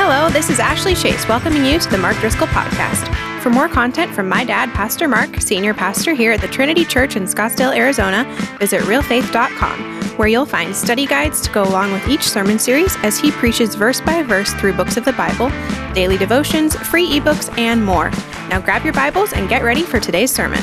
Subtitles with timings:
[0.00, 3.12] Hello, this is Ashley Chase welcoming you to the Mark Driscoll Podcast.
[3.42, 7.16] For more content from my dad, Pastor Mark, senior pastor here at the Trinity Church
[7.16, 8.24] in Scottsdale, Arizona,
[8.60, 9.80] visit realfaith.com,
[10.16, 13.74] where you'll find study guides to go along with each sermon series as he preaches
[13.74, 15.50] verse by verse through books of the Bible,
[15.94, 18.10] daily devotions, free ebooks, and more.
[18.50, 20.62] Now grab your Bibles and get ready for today's sermon.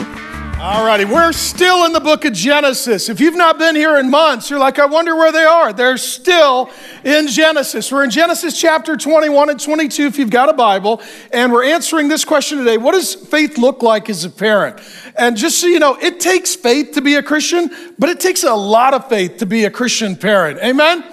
[0.68, 3.08] All righty, we're still in the book of Genesis.
[3.08, 5.72] If you've not been here in months, you're like, I wonder where they are.
[5.72, 6.72] They're still
[7.04, 7.92] in Genesis.
[7.92, 12.08] We're in Genesis chapter 21 and 22 if you've got a Bible, and we're answering
[12.08, 14.80] this question today What does faith look like as a parent?
[15.16, 17.70] And just so you know, it takes faith to be a Christian,
[18.00, 20.58] but it takes a lot of faith to be a Christian parent.
[20.64, 21.04] Amen?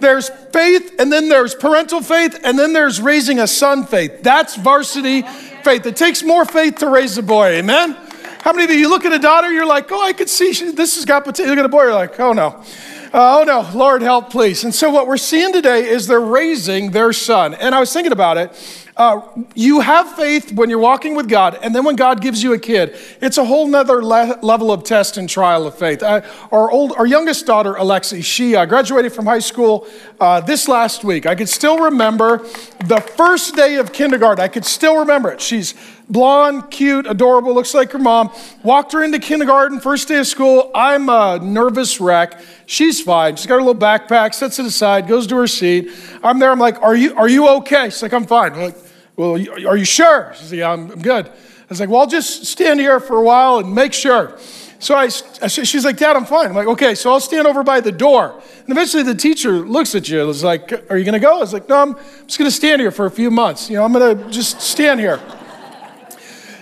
[0.00, 4.22] There's faith, and then there's parental faith, and then there's raising a son faith.
[4.22, 5.22] That's varsity
[5.62, 5.86] faith.
[5.86, 7.52] It takes more faith to raise a boy.
[7.52, 7.96] Amen?
[8.48, 10.54] How many of you, you look at a daughter, you're like, oh, I could see
[10.54, 11.50] she, this has got potential.
[11.50, 12.64] Look at a boy, you're like, oh no.
[13.12, 14.64] Uh, oh no, Lord help, please.
[14.64, 17.52] And so, what we're seeing today is they're raising their son.
[17.52, 18.86] And I was thinking about it.
[18.98, 19.20] Uh,
[19.54, 22.58] you have faith when you're walking with God, and then when God gives you a
[22.58, 26.02] kid, it's a whole nother le- level of test and trial of faith.
[26.02, 29.86] Uh, our, old, our youngest daughter, Alexi, she uh, graduated from high school
[30.18, 31.26] uh, this last week.
[31.26, 32.38] I could still remember
[32.86, 34.42] the first day of kindergarten.
[34.42, 35.40] I could still remember it.
[35.40, 35.74] She's
[36.08, 38.32] blonde, cute, adorable, looks like her mom.
[38.64, 40.72] Walked her into kindergarten, first day of school.
[40.74, 42.40] I'm a nervous wreck.
[42.66, 43.36] She's fine.
[43.36, 45.88] She's got her little backpack, sets it aside, goes to her seat.
[46.24, 46.50] I'm there.
[46.50, 48.87] I'm like, "Are you are you okay?" She's like, "I'm fine." I'm like,
[49.18, 50.32] well, are you sure?
[50.36, 51.26] She said, Yeah, I'm good.
[51.26, 51.32] I
[51.68, 54.38] was like, Well, I'll just stand here for a while and make sure.
[54.78, 56.46] So I, she's like, Dad, I'm fine.
[56.46, 58.40] I'm like, Okay, so I'll stand over by the door.
[58.60, 61.36] And eventually the teacher looks at you and is like, Are you going to go?
[61.36, 61.94] I was like, No, I'm
[62.26, 63.68] just going to stand here for a few months.
[63.68, 65.20] You know, I'm going to just stand here.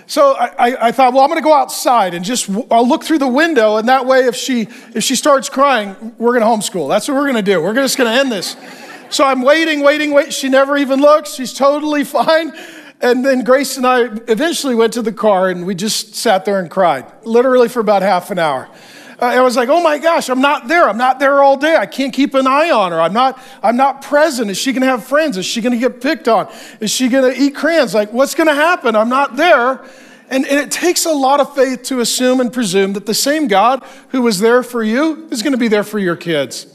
[0.07, 3.03] So I, I, I, thought, well, I'm going to go outside and just I'll look
[3.03, 4.61] through the window, and that way, if she
[4.95, 6.87] if she starts crying, we're going to homeschool.
[6.87, 7.61] That's what we're going to do.
[7.61, 8.55] We're just going to end this.
[9.09, 10.33] So I'm waiting, waiting, wait.
[10.33, 11.33] She never even looks.
[11.33, 12.53] She's totally fine.
[12.99, 16.59] And then Grace and I eventually went to the car and we just sat there
[16.59, 18.67] and cried, literally for about half an hour.
[19.19, 20.87] Uh, I was like, oh my gosh, I'm not there.
[20.87, 21.75] I'm not there all day.
[21.75, 23.01] I can't keep an eye on her.
[23.01, 24.49] I'm not, I'm not present.
[24.51, 25.37] Is she going to have friends?
[25.37, 26.51] Is she going to get picked on?
[26.79, 27.93] Is she going to eat crayons?
[27.93, 28.95] Like, what's going to happen?
[28.95, 29.83] I'm not there.
[30.29, 33.47] And, and, it takes a lot of faith to assume and presume that the same
[33.47, 36.67] God who was there for you is going to be there for your kids.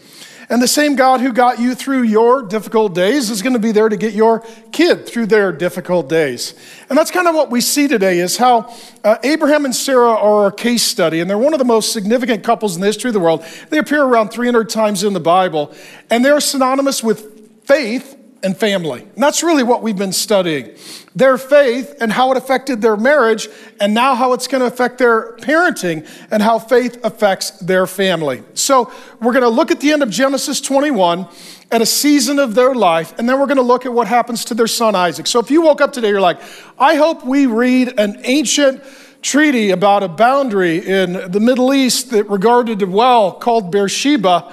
[0.53, 3.73] And the same God who got you through your difficult days is going to be
[3.73, 4.41] there to get your
[4.71, 6.53] kid through their difficult days.
[6.91, 8.71] And that's kind of what we see today is how
[9.03, 12.45] uh, Abraham and Sarah are a case study, and they're one of the most significant
[12.45, 13.43] couples in the history of the world.
[13.71, 15.73] They appear around 300 times in the Bible,
[16.11, 19.03] and they're synonymous with faith and family.
[19.03, 20.77] And that's really what we've been studying
[21.15, 23.49] their faith and how it affected their marriage,
[23.81, 28.43] and now how it's going to affect their parenting and how faith affects their family.
[28.55, 31.29] So, we're going to look at the end of Genesis 21
[31.71, 34.45] at a season of their life, and then we're going to look at what happens
[34.47, 35.27] to their son Isaac.
[35.27, 36.41] So, if you woke up today, you're like,
[36.79, 38.83] I hope we read an ancient
[39.21, 44.53] treaty about a boundary in the Middle East that regarded a well called Beersheba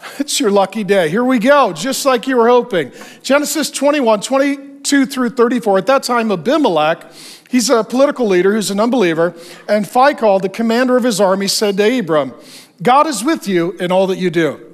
[0.18, 1.08] it's your lucky day.
[1.08, 2.92] Here we go, just like you were hoping.
[3.22, 5.78] Genesis 21, 22 through 34.
[5.78, 7.12] At that time, Abimelech,
[7.48, 9.34] he's a political leader who's an unbeliever,
[9.68, 12.34] and Phicol, the commander of his army, said to Abram,
[12.82, 14.64] God is with you in all that you do.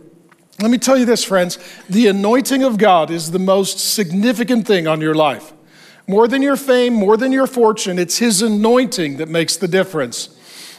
[0.61, 1.59] Let me tell you this, friends
[1.89, 5.53] the anointing of God is the most significant thing on your life.
[6.06, 10.34] More than your fame, more than your fortune, it's His anointing that makes the difference.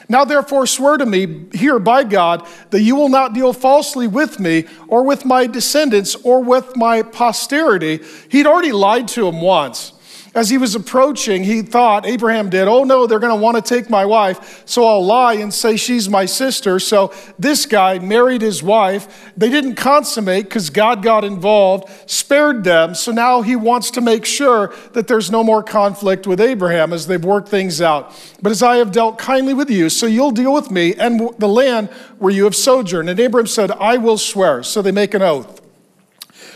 [0.07, 4.39] Now, therefore, swear to me here by God that you will not deal falsely with
[4.39, 8.01] me or with my descendants or with my posterity.
[8.29, 9.93] He'd already lied to him once.
[10.35, 13.61] As he was approaching, he thought, Abraham did, oh no, they're going to want to
[13.61, 16.77] take my wife, so I'll lie and say she's my sister.
[16.77, 19.31] So this guy married his wife.
[19.37, 22.95] They didn't consummate because God got involved, spared them.
[22.95, 27.07] So now he wants to make sure that there's no more conflict with Abraham as
[27.07, 28.13] they've worked things out.
[28.41, 31.47] But as I have dealt kindly with you, so you'll deal with me and the
[31.47, 31.87] land
[32.19, 33.09] where you have sojourned.
[33.09, 34.63] And Abraham said, I will swear.
[34.63, 35.61] So they make an oath.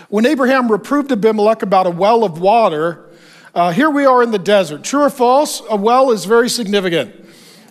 [0.09, 3.05] When Abraham reproved Abimelech about a well of water,
[3.53, 4.84] uh, here we are in the desert.
[4.84, 5.61] True or false?
[5.69, 7.16] A well is very significant.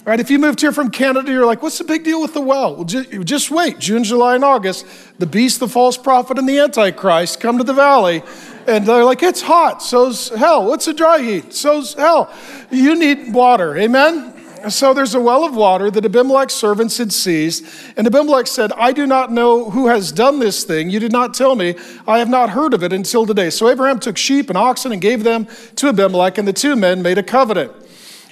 [0.05, 0.21] Right?
[0.21, 2.77] If you moved here from Canada, you're like, what's the big deal with the well?
[2.77, 3.79] well just, just wait.
[3.79, 4.87] June, July, and August,
[5.19, 8.23] the beast, the false prophet, and the Antichrist come to the valley.
[8.67, 9.83] And they're like, it's hot.
[9.83, 10.67] So's hell.
[10.67, 11.53] What's a dry heat?
[11.53, 12.33] So's hell.
[12.71, 13.77] You need water.
[13.77, 14.38] Amen?
[14.69, 17.65] So there's a well of water that Abimelech's servants had seized.
[17.97, 20.91] And Abimelech said, I do not know who has done this thing.
[20.91, 21.77] You did not tell me.
[22.07, 23.51] I have not heard of it until today.
[23.51, 25.47] So Abraham took sheep and oxen and gave them
[25.77, 27.73] to Abimelech, and the two men made a covenant.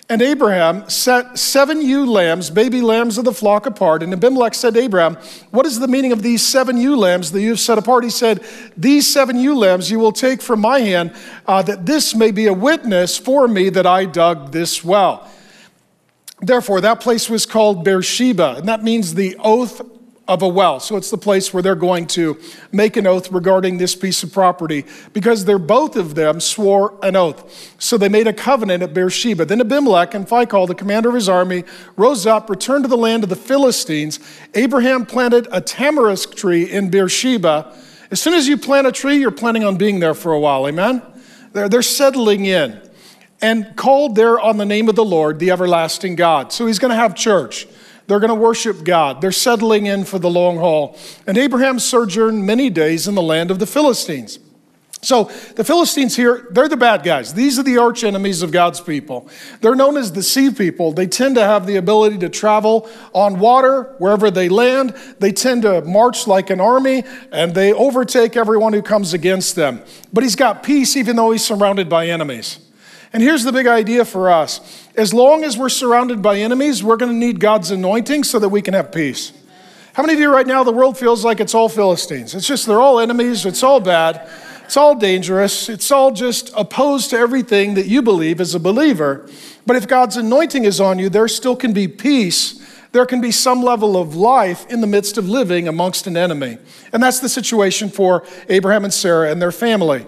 [0.08, 4.04] And Abraham set seven ewe lambs, baby lambs of the flock, apart.
[4.04, 5.16] And Abimelech said to Abraham,
[5.50, 8.04] What is the meaning of these seven ewe lambs that you have set apart?
[8.04, 8.44] He said,
[8.76, 11.12] These seven ewe lambs you will take from my hand,
[11.46, 15.28] uh, that this may be a witness for me that I dug this well.
[16.40, 19.80] Therefore, that place was called Beersheba, and that means the oath
[20.28, 20.80] of a well.
[20.80, 22.38] So it's the place where they're going to
[22.72, 27.14] make an oath regarding this piece of property because they're both of them swore an
[27.14, 27.76] oath.
[27.78, 29.44] So they made a covenant at Beersheba.
[29.44, 31.64] Then Abimelech and Phicol, the commander of his army,
[31.96, 34.18] rose up, returned to the land of the Philistines.
[34.54, 37.72] Abraham planted a tamarisk tree in Beersheba.
[38.10, 40.66] As soon as you plant a tree, you're planning on being there for a while.
[40.66, 41.02] Amen?
[41.52, 42.80] They're, they're settling in.
[43.42, 46.52] And called there on the name of the Lord, the everlasting God.
[46.52, 47.66] So he's going to have church.
[48.06, 49.20] They're going to worship God.
[49.20, 50.96] They're settling in for the long haul.
[51.26, 54.38] And Abraham sojourned many days in the land of the Philistines.
[55.02, 55.24] So
[55.54, 57.34] the Philistines here, they're the bad guys.
[57.34, 59.28] These are the arch enemies of God's people.
[59.60, 60.92] They're known as the sea people.
[60.92, 64.96] They tend to have the ability to travel on water wherever they land.
[65.20, 69.82] They tend to march like an army and they overtake everyone who comes against them.
[70.12, 72.65] But he's got peace even though he's surrounded by enemies.
[73.16, 74.60] And here's the big idea for us
[74.94, 78.50] as long as we're surrounded by enemies, we're going to need God's anointing so that
[78.50, 79.32] we can have peace.
[79.94, 82.34] How many of you right now, the world feels like it's all Philistines?
[82.34, 84.28] It's just they're all enemies, it's all bad,
[84.66, 89.26] it's all dangerous, it's all just opposed to everything that you believe as a believer.
[89.64, 92.62] But if God's anointing is on you, there still can be peace.
[92.92, 96.58] There can be some level of life in the midst of living amongst an enemy.
[96.92, 100.04] And that's the situation for Abraham and Sarah and their family.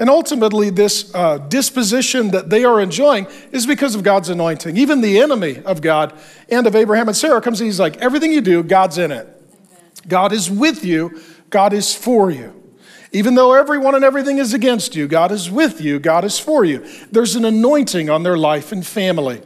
[0.00, 4.78] And ultimately, this uh, disposition that they are enjoying is because of God's anointing.
[4.78, 6.18] Even the enemy of God
[6.48, 9.28] and of Abraham and Sarah comes and he's like, everything you do, God's in it.
[10.08, 11.20] God is with you,
[11.50, 12.56] God is for you.
[13.12, 16.64] Even though everyone and everything is against you, God is with you, God is for
[16.64, 16.86] you.
[17.12, 19.42] There's an anointing on their life and family.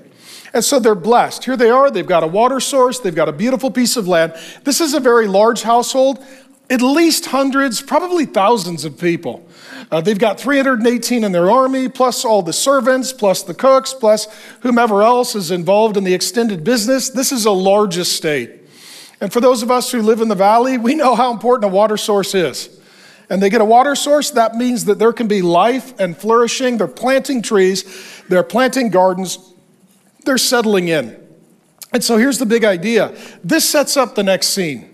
[0.53, 1.45] And so they're blessed.
[1.45, 4.35] Here they are, they've got a water source, they've got a beautiful piece of land.
[4.63, 6.25] This is a very large household,
[6.71, 9.47] at least hundreds, probably thousands of people.
[9.91, 14.27] Uh, they've got 318 in their army, plus all the servants, plus the cooks, plus
[14.61, 17.11] whomever else is involved in the extended business.
[17.11, 18.51] This is a large estate.
[19.21, 21.75] And for those of us who live in the valley, we know how important a
[21.75, 22.81] water source is.
[23.31, 26.77] And they get a water source, that means that there can be life and flourishing.
[26.79, 29.39] They're planting trees, they're planting gardens,
[30.25, 31.21] they're settling in.
[31.93, 34.94] And so here's the big idea this sets up the next scene.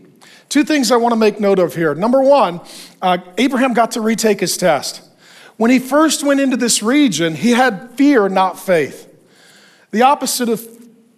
[0.50, 1.94] Two things I want to make note of here.
[1.94, 2.60] Number one,
[3.00, 5.00] uh, Abraham got to retake his test.
[5.56, 9.08] When he first went into this region, he had fear, not faith.
[9.92, 10.60] The opposite of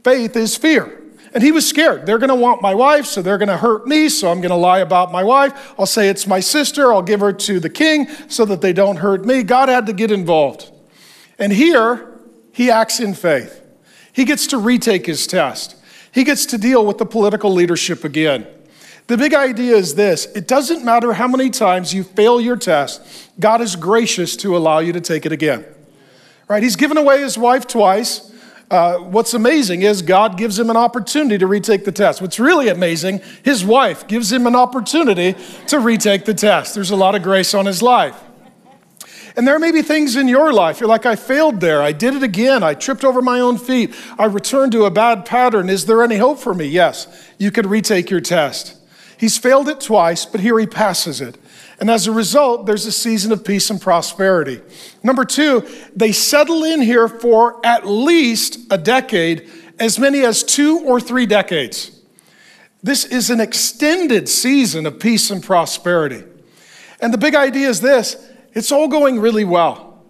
[0.04, 1.00] faith is fear.
[1.32, 2.04] And he was scared.
[2.04, 4.50] They're going to want my wife, so they're going to hurt me, so I'm going
[4.50, 5.74] to lie about my wife.
[5.78, 6.92] I'll say it's my sister.
[6.92, 9.42] I'll give her to the king so that they don't hurt me.
[9.42, 10.70] God had to get involved.
[11.38, 12.20] And here,
[12.52, 13.62] he acts in faith.
[14.12, 15.76] He gets to retake his test,
[16.12, 18.46] he gets to deal with the political leadership again.
[19.12, 23.02] The big idea is this it doesn't matter how many times you fail your test,
[23.38, 25.66] God is gracious to allow you to take it again.
[26.48, 26.62] Right?
[26.62, 28.32] He's given away his wife twice.
[28.70, 32.22] Uh, what's amazing is God gives him an opportunity to retake the test.
[32.22, 35.36] What's really amazing, his wife gives him an opportunity
[35.66, 36.74] to retake the test.
[36.74, 38.18] There's a lot of grace on his life.
[39.36, 40.80] And there may be things in your life.
[40.80, 41.82] You're like, I failed there.
[41.82, 42.62] I did it again.
[42.62, 43.94] I tripped over my own feet.
[44.18, 45.68] I returned to a bad pattern.
[45.68, 46.64] Is there any hope for me?
[46.64, 48.78] Yes, you could retake your test.
[49.22, 51.38] He's failed it twice, but here he passes it.
[51.78, 54.60] And as a result, there's a season of peace and prosperity.
[55.04, 55.64] Number two,
[55.94, 61.24] they settle in here for at least a decade, as many as two or three
[61.24, 62.00] decades.
[62.82, 66.24] This is an extended season of peace and prosperity.
[66.98, 68.16] And the big idea is this
[68.54, 70.02] it's all going really well.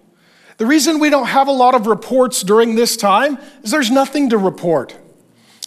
[0.56, 4.30] The reason we don't have a lot of reports during this time is there's nothing
[4.30, 4.96] to report.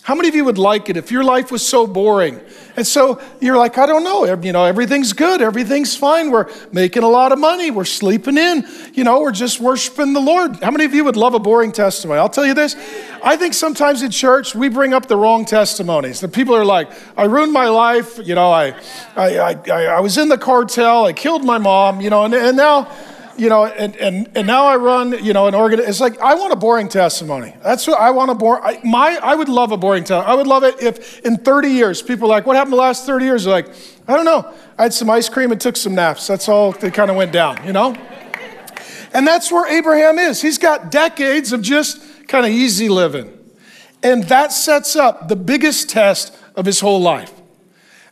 [0.06, 2.40] How many of you would like it if your life was so boring?
[2.76, 7.02] And so you're like, I don't know, you know, everything's good, everything's fine, we're making
[7.02, 10.58] a lot of money, we're sleeping in, you know, we're just worshiping the Lord.
[10.62, 12.20] How many of you would love a boring testimony?
[12.20, 12.76] I'll tell you this.
[13.24, 16.20] I think sometimes in church we bring up the wrong testimonies.
[16.20, 18.76] The people are like, I ruined my life, you know, I,
[19.16, 22.56] I, I, I was in the cartel, I killed my mom, you know, and, and
[22.56, 22.92] now
[23.38, 25.80] you know, and, and, and now I run, you know, an organ.
[25.80, 27.56] It's like, I want a boring testimony.
[27.64, 30.28] That's what I want a boring, I, my, I would love a boring testimony.
[30.28, 33.06] I would love it if in 30 years, people are like, what happened the last
[33.06, 33.44] 30 years?
[33.44, 33.70] They're like,
[34.08, 34.54] I don't know.
[34.78, 36.28] I had some ice cream and took some naps.
[36.28, 37.96] That's all that kind of went down, you know?
[39.14, 40.42] And that's where Abraham is.
[40.42, 43.32] He's got decades of just kind of easy living.
[44.04, 47.32] And that sets up the biggest test of his whole life.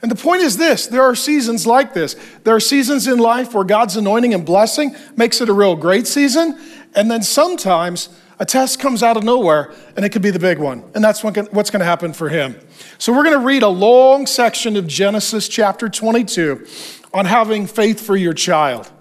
[0.03, 2.15] And the point is this there are seasons like this.
[2.43, 6.05] There are seasons in life where God's anointing and blessing makes it a real great
[6.05, 6.59] season.
[6.93, 10.59] And then sometimes a test comes out of nowhere and it could be the big
[10.59, 10.83] one.
[10.93, 12.59] And that's what's going to happen for him.
[12.97, 16.67] So we're going to read a long section of Genesis chapter 22
[17.13, 18.91] on having faith for your child.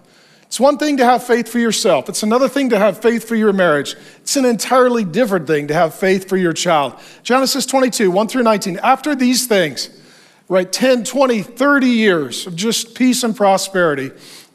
[0.43, 3.35] It's one thing to have faith for yourself, it's another thing to have faith for
[3.35, 3.97] your marriage.
[4.19, 6.95] It's an entirely different thing to have faith for your child.
[7.25, 8.79] Genesis 22, 1 through 19.
[8.83, 9.89] After these things,
[10.53, 14.11] right, 10, 20, 30 years of just peace and prosperity,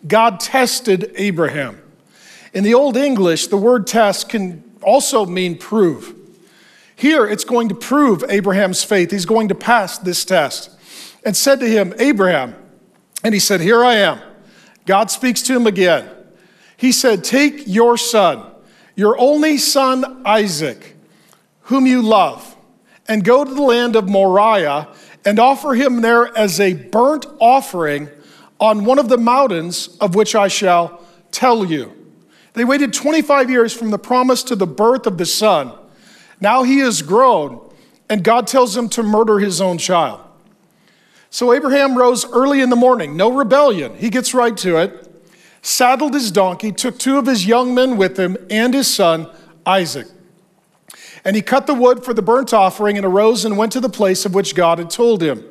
[0.08, 1.82] God tested Abraham.
[2.54, 6.14] In the Old English, the word test can also mean prove.
[6.96, 9.12] Here, it's going to prove Abraham's faith.
[9.12, 10.70] He's going to pass this test.
[11.26, 12.56] And said to him, Abraham,
[13.24, 14.20] and he said, Here I am.
[14.86, 16.10] God speaks to him again.
[16.78, 18.44] He said, Take your son,
[18.96, 20.96] your only son Isaac,
[21.62, 22.56] whom you love,
[23.08, 24.88] and go to the land of Moriah
[25.26, 28.10] and offer him there as a burnt offering
[28.60, 31.94] on one of the mountains of which I shall tell you.
[32.54, 35.74] They waited 25 years from the promise to the birth of the son.
[36.42, 37.62] Now he is grown,
[38.10, 40.22] and God tells him to murder his own child.
[41.30, 43.96] So Abraham rose early in the morning, no rebellion.
[43.96, 45.28] He gets right to it,
[45.62, 49.30] saddled his donkey, took two of his young men with him, and his son,
[49.66, 50.08] Isaac.
[51.28, 53.90] And he cut the wood for the burnt offering and arose and went to the
[53.90, 55.44] place of which God had told him.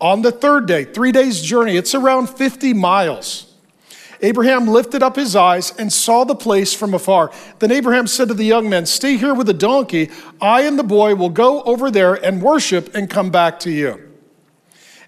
[0.00, 3.52] On the third day, three days' journey, it's around 50 miles.
[4.22, 7.32] Abraham lifted up his eyes and saw the place from afar.
[7.58, 10.08] Then Abraham said to the young men, Stay here with the donkey.
[10.40, 14.00] I and the boy will go over there and worship and come back to you.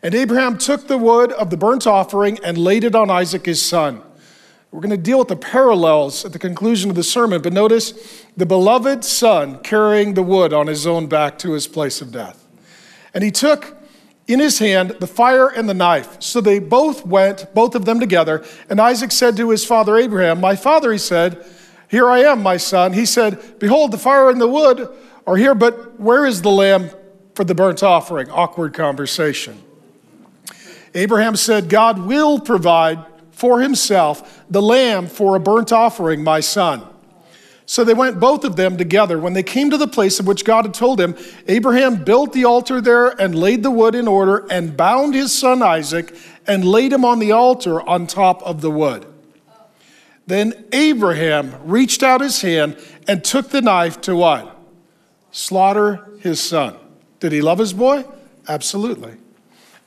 [0.03, 3.63] And Abraham took the wood of the burnt offering and laid it on Isaac his
[3.63, 4.03] son.
[4.71, 8.25] We're going to deal with the parallels at the conclusion of the sermon, but notice
[8.37, 12.47] the beloved son carrying the wood on his own back to his place of death.
[13.15, 13.77] And he took
[14.27, 16.21] in his hand the fire and the knife.
[16.21, 18.45] So they both went, both of them together.
[18.69, 21.45] And Isaac said to his father Abraham, My father, he said,
[21.89, 22.93] Here I am, my son.
[22.93, 24.89] He said, Behold, the fire and the wood
[25.27, 26.91] are here, but where is the lamb
[27.35, 28.31] for the burnt offering?
[28.31, 29.63] Awkward conversation.
[30.95, 33.05] Abraham said, God will provide
[33.37, 36.83] for himself the lamb for a burnt offering, my son.
[37.67, 39.19] So they went both of them together.
[39.19, 41.15] When they came to the place of which God had told him,
[41.47, 45.63] Abraham built the altar there and laid the wood in order and bound his son
[45.63, 46.17] Isaac
[46.47, 49.05] and laid him on the altar on top of the wood.
[50.27, 54.57] Then Abraham reached out his hand and took the knife to what?
[55.31, 56.77] Slaughter his son.
[57.21, 58.07] Did he love his boy?
[58.49, 59.17] Absolutely.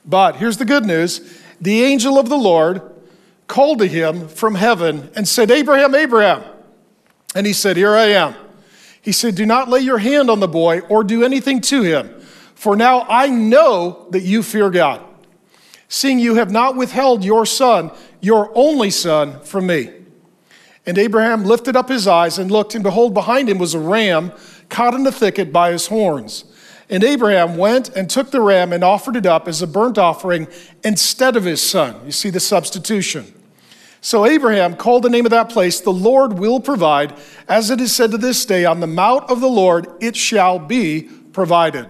[0.04, 2.89] But here's the good news the angel of the Lord
[3.50, 6.44] called to him from heaven and said, Abraham, Abraham.
[7.34, 8.34] And he said, Here I am.
[9.02, 12.08] He said, Do not lay your hand on the boy or do anything to him,
[12.54, 15.02] for now I know that you fear God,
[15.88, 17.90] seeing you have not withheld your son,
[18.20, 19.90] your only son, from me.
[20.86, 24.32] And Abraham lifted up his eyes and looked, and behold, behind him was a ram
[24.68, 26.44] caught in the thicket by his horns.
[26.88, 30.46] And Abraham went and took the ram and offered it up as a burnt offering
[30.84, 31.96] instead of his son.
[32.04, 33.34] You see the substitution.
[34.00, 37.14] So Abraham called the name of that place, The Lord will provide.
[37.48, 40.58] As it is said to this day, On the mount of the Lord it shall
[40.58, 41.02] be
[41.32, 41.88] provided.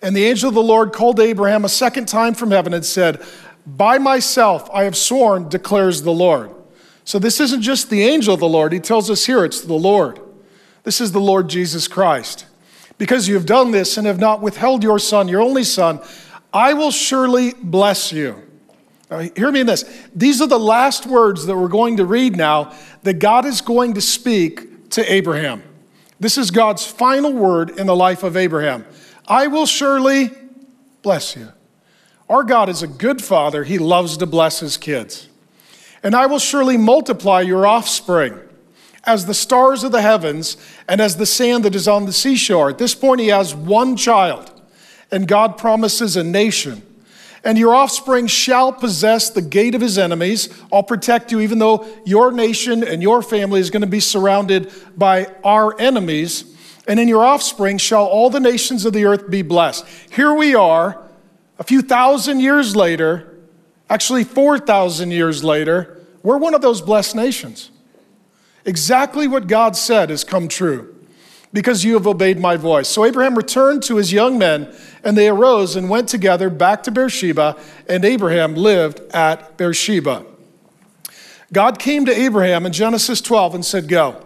[0.00, 3.22] And the angel of the Lord called Abraham a second time from heaven and said,
[3.66, 6.54] By myself I have sworn, declares the Lord.
[7.04, 8.72] So this isn't just the angel of the Lord.
[8.72, 10.20] He tells us here it's the Lord.
[10.84, 12.46] This is the Lord Jesus Christ.
[12.98, 16.00] Because you have done this and have not withheld your son, your only son,
[16.52, 18.47] I will surely bless you.
[19.10, 19.84] Now, hear me in this.
[20.14, 22.74] These are the last words that we're going to read now
[23.04, 25.62] that God is going to speak to Abraham.
[26.20, 28.84] This is God's final word in the life of Abraham.
[29.26, 30.30] I will surely
[31.02, 31.52] bless you.
[32.28, 35.28] Our God is a good father, he loves to bless his kids.
[36.02, 38.38] And I will surely multiply your offspring
[39.04, 42.68] as the stars of the heavens and as the sand that is on the seashore.
[42.68, 44.52] At this point, he has one child,
[45.10, 46.82] and God promises a nation
[47.44, 50.48] and your offspring shall possess the gate of his enemies.
[50.72, 54.72] I'll protect you, even though your nation and your family is going to be surrounded
[54.96, 56.56] by our enemies.
[56.86, 59.86] And in your offspring shall all the nations of the earth be blessed.
[60.10, 61.02] Here we are,
[61.58, 63.38] a few thousand years later,
[63.90, 67.70] actually 4,000 years later, we're one of those blessed nations.
[68.64, 70.97] Exactly what God said has come true
[71.52, 72.88] because you have obeyed my voice.
[72.88, 76.90] So Abraham returned to his young men, and they arose and went together back to
[76.90, 77.56] Beersheba,
[77.88, 80.24] and Abraham lived at Beersheba.
[81.52, 84.24] God came to Abraham in Genesis 12 and said, Go.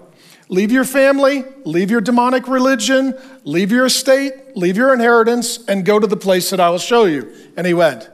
[0.49, 5.99] Leave your family, leave your demonic religion, leave your estate, leave your inheritance, and go
[5.99, 7.33] to the place that I will show you.
[7.57, 8.11] And he went.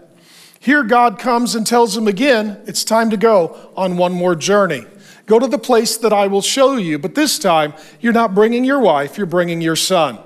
[0.60, 4.84] Here, God comes and tells him again, It's time to go on one more journey.
[5.28, 6.98] Go to the place that I will show you.
[6.98, 10.18] But this time, you're not bringing your wife, you're bringing your son.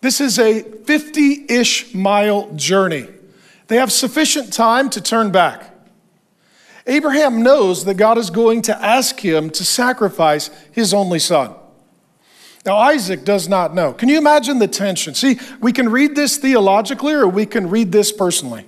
[0.00, 3.06] This is a 50 ish mile journey.
[3.68, 5.74] They have sufficient time to turn back.
[6.86, 11.54] Abraham knows that God is going to ask him to sacrifice his only son.
[12.66, 13.92] Now, Isaac does not know.
[13.92, 15.14] Can you imagine the tension?
[15.14, 18.66] See, we can read this theologically or we can read this personally.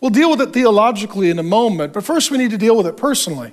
[0.00, 2.86] We'll deal with it theologically in a moment, but first we need to deal with
[2.86, 3.52] it personally.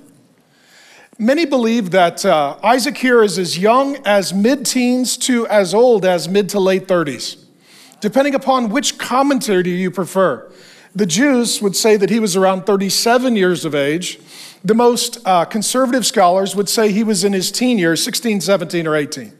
[1.20, 6.04] Many believe that uh, Isaac here is as young as mid teens to as old
[6.04, 7.44] as mid to late 30s,
[8.00, 10.48] depending upon which commentary you prefer.
[10.94, 14.20] The Jews would say that he was around 37 years of age.
[14.64, 18.86] The most uh, conservative scholars would say he was in his teen years, 16, 17,
[18.86, 19.32] or 18.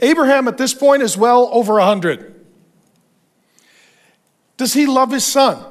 [0.00, 2.34] Abraham at this point is well over 100.
[4.56, 5.64] Does he love his son?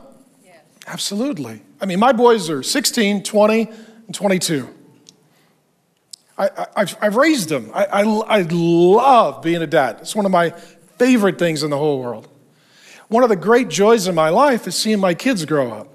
[0.45, 0.61] Yes.
[0.87, 1.61] Absolutely.
[1.81, 3.69] I mean, my boys are 16, 20,
[4.07, 4.75] and 22.
[6.75, 7.69] I, have raised them.
[7.73, 9.97] I, I, I love being a dad.
[10.01, 10.51] It's one of my
[10.97, 12.27] favorite things in the whole world.
[13.09, 15.90] One of the great joys in my life is seeing my kids grow up.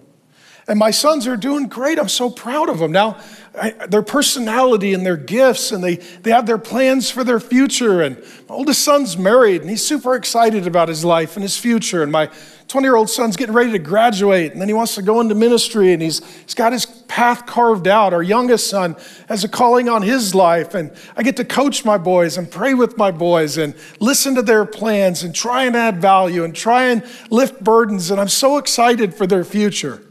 [0.69, 1.97] And my sons are doing great.
[1.97, 2.91] I'm so proud of them.
[2.91, 3.19] Now,
[3.57, 8.03] I, their personality and their gifts, and they, they have their plans for their future.
[8.03, 8.19] And
[8.49, 12.03] my oldest son's married, and he's super excited about his life and his future.
[12.03, 12.31] And my
[12.67, 15.37] 20 year old son's getting ready to graduate, and then he wants to go into
[15.37, 18.13] ministry, and he's, he's got his path carved out.
[18.13, 18.97] Our youngest son
[19.29, 22.75] has a calling on his life, and I get to coach my boys and pray
[22.75, 26.87] with my boys and listen to their plans and try and add value and try
[26.87, 28.11] and lift burdens.
[28.11, 30.03] And I'm so excited for their future.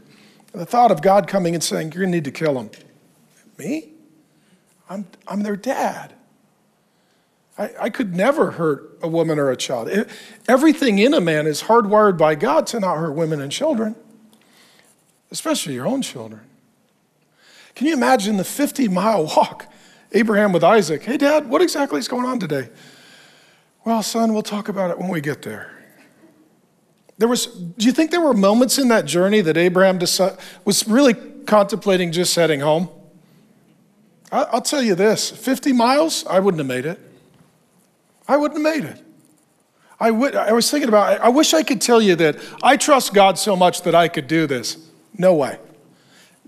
[0.56, 2.70] The thought of God coming and saying, You're going to need to kill them.
[3.58, 3.90] Me?
[4.88, 6.14] I'm, I'm their dad.
[7.58, 9.88] I, I could never hurt a woman or a child.
[9.88, 10.08] It,
[10.48, 13.96] everything in a man is hardwired by God to not hurt women and children,
[15.30, 16.40] especially your own children.
[17.74, 19.70] Can you imagine the 50 mile walk?
[20.12, 21.02] Abraham with Isaac.
[21.02, 22.70] Hey, Dad, what exactly is going on today?
[23.84, 25.75] Well, son, we'll talk about it when we get there.
[27.18, 31.14] There was, do you think there were moments in that journey that Abraham was really
[31.46, 32.90] contemplating just heading home?
[34.30, 37.00] I'll tell you this 50 miles, I wouldn't have made it.
[38.28, 39.02] I wouldn't have made it.
[39.98, 43.14] I, would, I was thinking about, I wish I could tell you that I trust
[43.14, 44.76] God so much that I could do this.
[45.16, 45.58] No way.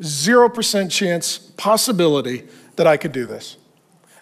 [0.00, 3.56] 0% chance, possibility that I could do this.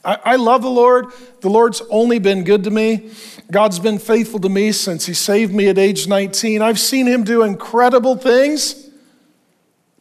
[0.04, 1.06] I, I love the Lord.
[1.40, 3.11] The Lord's only been good to me.
[3.50, 6.62] God's been faithful to me since He saved me at age 19.
[6.62, 8.88] I've seen Him do incredible things,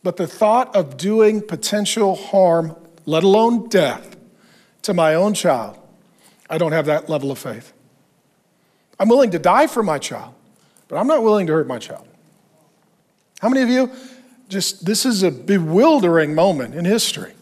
[0.04, 4.16] but the thought of doing potential harm, let alone death,
[4.84, 5.80] to my own child,
[6.50, 7.74] I don't have that level of faith.
[9.00, 10.34] I'm willing to die for my child,
[10.88, 12.08] but I'm not willing to hurt my child.
[13.42, 13.92] How many of you
[14.48, 17.34] just, this is a bewildering moment in history?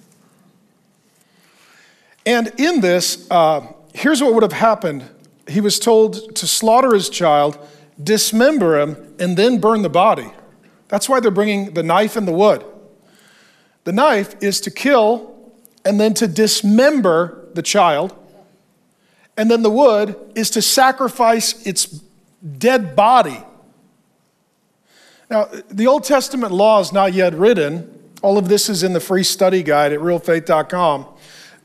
[2.26, 5.04] And in this, uh, here's what would have happened.
[5.48, 7.58] He was told to slaughter his child,
[8.02, 10.32] dismember him, and then burn the body.
[10.88, 12.64] That's why they're bringing the knife and the wood.
[13.84, 15.34] The knife is to kill
[15.84, 18.16] and then to dismember the child.
[19.36, 22.02] And then the wood is to sacrifice its
[22.58, 23.44] dead body.
[25.30, 28.12] Now, the Old Testament law is not yet written.
[28.22, 31.08] All of this is in the free study guide at realfaith.com.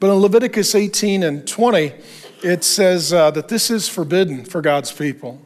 [0.01, 1.93] But in Leviticus 18 and 20,
[2.43, 5.41] it says uh, that this is forbidden for God's people,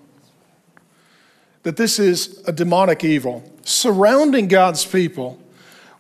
[1.63, 3.43] that this is a demonic evil.
[3.63, 5.41] Surrounding God's people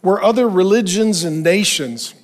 [0.02, 2.14] were other religions and nations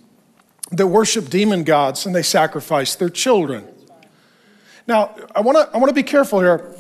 [0.71, 3.67] that worship demon gods and they sacrifice their children.
[4.87, 6.75] Now, I wanna, I wanna be careful here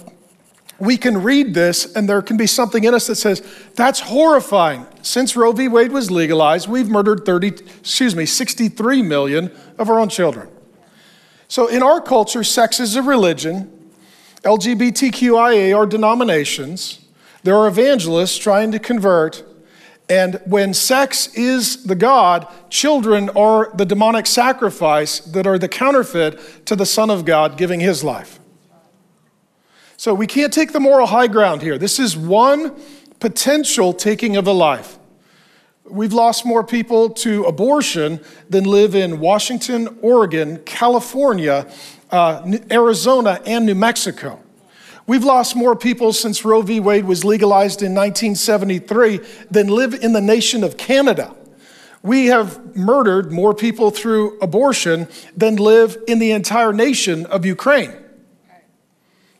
[0.79, 3.42] we can read this and there can be something in us that says,
[3.74, 4.87] that's horrifying.
[5.03, 5.68] Since Roe v.
[5.68, 10.48] Wade was legalized, we've murdered 30, excuse me, 63 million of our own children.
[11.48, 13.90] So in our culture, sex is a religion,
[14.42, 17.06] LGBTQIA are denominations,
[17.42, 19.42] there are evangelists trying to convert,
[20.11, 26.66] and when sex is the God, children are the demonic sacrifice that are the counterfeit
[26.66, 28.38] to the Son of God giving his life.
[29.96, 31.76] So we can't take the moral high ground here.
[31.76, 32.80] This is one
[33.20, 34.98] potential taking of a life.
[35.90, 38.20] We've lost more people to abortion
[38.51, 41.70] than live in Washington, Oregon, California,
[42.11, 44.40] uh, Arizona, and New Mexico.
[45.07, 46.81] We've lost more people since Roe v.
[46.81, 49.20] Wade was legalized in 1973
[49.51, 51.35] than live in the nation of Canada.
[52.03, 57.94] We have murdered more people through abortion than live in the entire nation of Ukraine.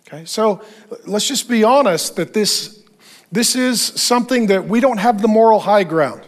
[0.07, 0.63] Okay, so
[1.07, 2.83] let's just be honest that this,
[3.31, 6.23] this is something that we don't have the moral high ground.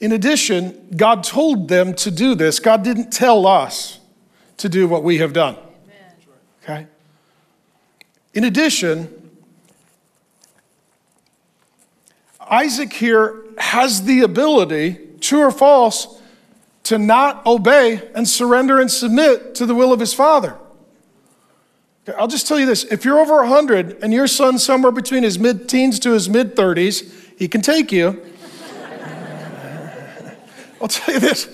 [0.00, 2.60] In addition, God told them to do this.
[2.60, 3.98] God didn't tell us
[4.58, 5.56] to do what we have done.
[6.62, 6.86] Okay?
[8.34, 9.30] In addition,
[12.40, 16.20] Isaac here has the ability, true or false,
[16.84, 20.56] to not obey and surrender and submit to the will of his father.
[22.16, 25.38] I'll just tell you this if you're over 100 and your son's somewhere between his
[25.38, 28.22] mid teens to his mid 30s, he can take you.
[30.80, 31.48] I'll tell you this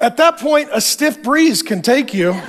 [0.00, 2.28] at that point, a stiff breeze can take you.
[2.28, 2.38] All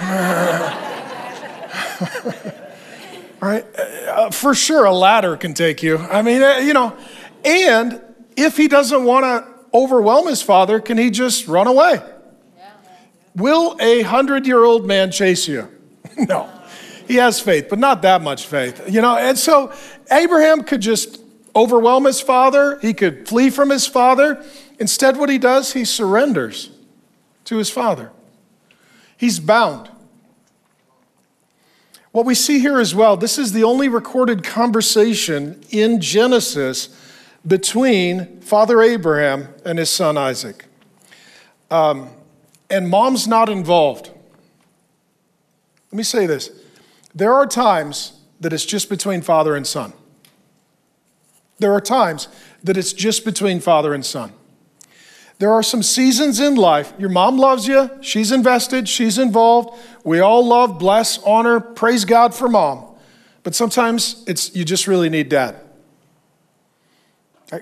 [3.41, 3.65] right?
[3.77, 5.97] Uh, for sure, a ladder can take you.
[5.97, 6.97] I mean, uh, you know,
[7.43, 8.01] and
[8.35, 12.01] if he doesn't want to overwhelm his father, can he just run away?
[12.57, 12.71] Yeah.
[13.35, 15.69] Will a hundred year old man chase you?
[16.17, 16.49] no.
[17.07, 18.89] He has faith, but not that much faith.
[18.89, 19.71] You know, and so
[20.11, 21.21] Abraham could just
[21.55, 24.43] overwhelm his father, he could flee from his father.
[24.79, 26.71] Instead, what he does, he surrenders
[27.45, 28.11] to his father.
[29.17, 29.89] He's bound.
[32.11, 36.89] What we see here as well, this is the only recorded conversation in Genesis
[37.45, 40.65] between Father Abraham and his son Isaac.
[41.69, 42.09] Um,
[42.69, 44.11] and mom's not involved.
[45.91, 46.51] Let me say this
[47.13, 49.93] there are times that it's just between father and son.
[51.59, 52.27] There are times
[52.63, 54.33] that it's just between father and son.
[55.37, 56.93] There are some seasons in life.
[56.97, 59.77] Your mom loves you, she's invested, she's involved.
[60.03, 62.85] We all love, bless, honor, praise God for mom.
[63.43, 65.59] But sometimes it's you just really need dad.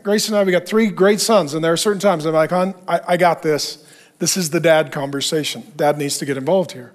[0.01, 2.51] Grace and I, we got three great sons, and there are certain times I'm like,
[2.51, 3.85] hon, I, I got this.
[4.17, 5.63] This is the dad conversation.
[5.75, 6.93] Dad needs to get involved here.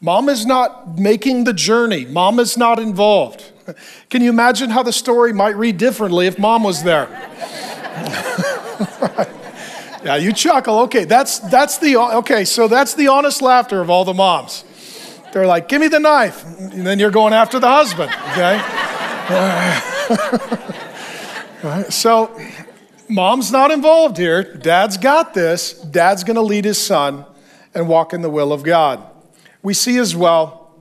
[0.00, 2.06] Mom is not making the journey.
[2.06, 3.52] Mom is not involved.
[4.08, 7.06] Can you imagine how the story might read differently if mom was there?
[10.04, 10.80] Yeah, you chuckle.
[10.80, 12.44] Okay, that's that's the okay.
[12.44, 14.64] So that's the honest laughter of all the moms.
[15.32, 18.10] They're like, "Give me the knife," and then you're going after the husband.
[18.32, 18.60] Okay.
[21.90, 22.36] so,
[23.08, 24.42] mom's not involved here.
[24.42, 25.74] Dad's got this.
[25.74, 27.24] Dad's going to lead his son
[27.74, 29.04] and walk in the will of God.
[29.62, 30.74] We see as well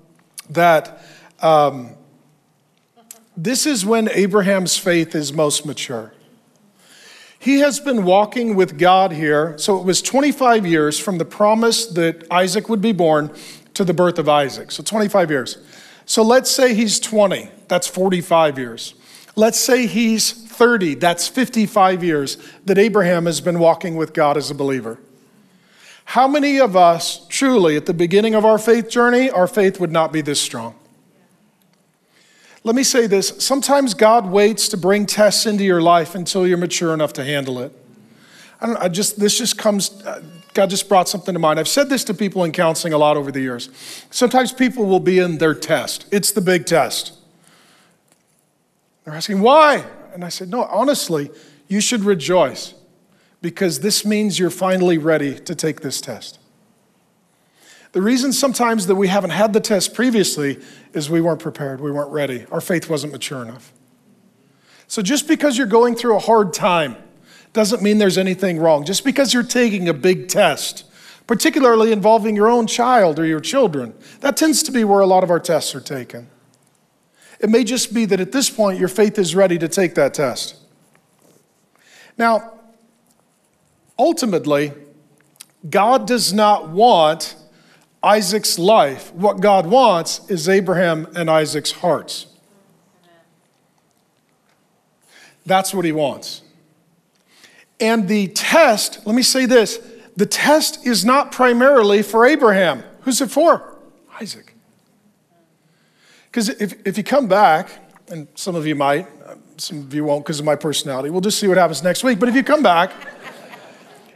[0.49, 1.01] that
[1.41, 1.95] um,
[3.38, 6.13] this is when Abraham's faith is most mature.
[7.39, 9.58] He has been walking with God here.
[9.58, 13.34] So it was 25 years from the promise that Isaac would be born
[13.73, 14.71] to the birth of Isaac.
[14.71, 15.58] So 25 years.
[16.06, 17.49] So let's say he's 20.
[17.69, 18.93] That's 45 years.
[19.38, 20.95] Let's say he's 30.
[20.95, 24.99] That's 55 years that Abraham has been walking with God as a believer.
[26.04, 29.91] How many of us truly, at the beginning of our faith journey, our faith would
[29.91, 30.75] not be this strong?
[32.63, 36.58] Let me say this sometimes God waits to bring tests into your life until you're
[36.58, 37.72] mature enough to handle it.
[38.62, 40.22] I don't I just, this just comes, uh,
[40.54, 41.60] God just brought something to mind.
[41.60, 43.69] I've said this to people in counseling a lot over the years.
[44.12, 47.13] Sometimes people will be in their test, it's the big test.
[49.06, 49.86] They're asking, why?
[50.13, 51.32] And I said, no, honestly,
[51.67, 52.74] you should rejoice
[53.41, 56.38] because this means you're finally ready to take this test.
[57.91, 60.60] The reason sometimes that we haven't had the test previously
[60.93, 63.73] is we weren't prepared, we weren't ready, our faith wasn't mature enough.
[64.88, 66.95] So just because you're going through a hard time
[67.54, 68.86] doesn't mean there's anything wrong.
[68.86, 70.86] Just because you're taking a big test,
[71.25, 75.23] particularly involving your own child or your children, that tends to be where a lot
[75.23, 76.28] of our tests are taken.
[77.39, 80.13] It may just be that at this point your faith is ready to take that
[80.13, 80.58] test.
[82.17, 82.60] Now,
[83.97, 84.73] ultimately,
[85.69, 87.36] God does not want
[88.02, 89.14] Isaac's life.
[89.14, 92.28] What God wants is Abraham and Isaac's hearts.
[95.46, 96.42] That's what he wants.
[97.80, 99.80] And the test, let me say this
[100.16, 102.84] the test is not primarily for Abraham.
[103.02, 103.78] Who's it for?
[104.22, 104.54] Isaac.
[106.26, 107.70] Because if, if you come back,
[108.10, 109.08] and some of you might,
[109.58, 112.20] some of you won't because of my personality, we'll just see what happens next week.
[112.20, 112.92] But if you come back,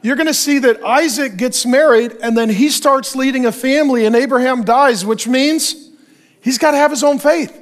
[0.03, 4.05] you're going to see that Isaac gets married and then he starts leading a family
[4.05, 5.89] and Abraham dies, which means
[6.41, 7.57] he's got to have his own faith.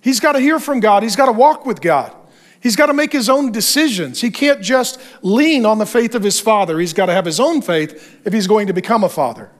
[0.00, 2.14] He's got to hear from God, he's got to walk with God.
[2.60, 4.22] He's got to make his own decisions.
[4.22, 6.80] He can't just lean on the faith of his father.
[6.80, 9.50] He's got to have his own faith if he's going to become a father.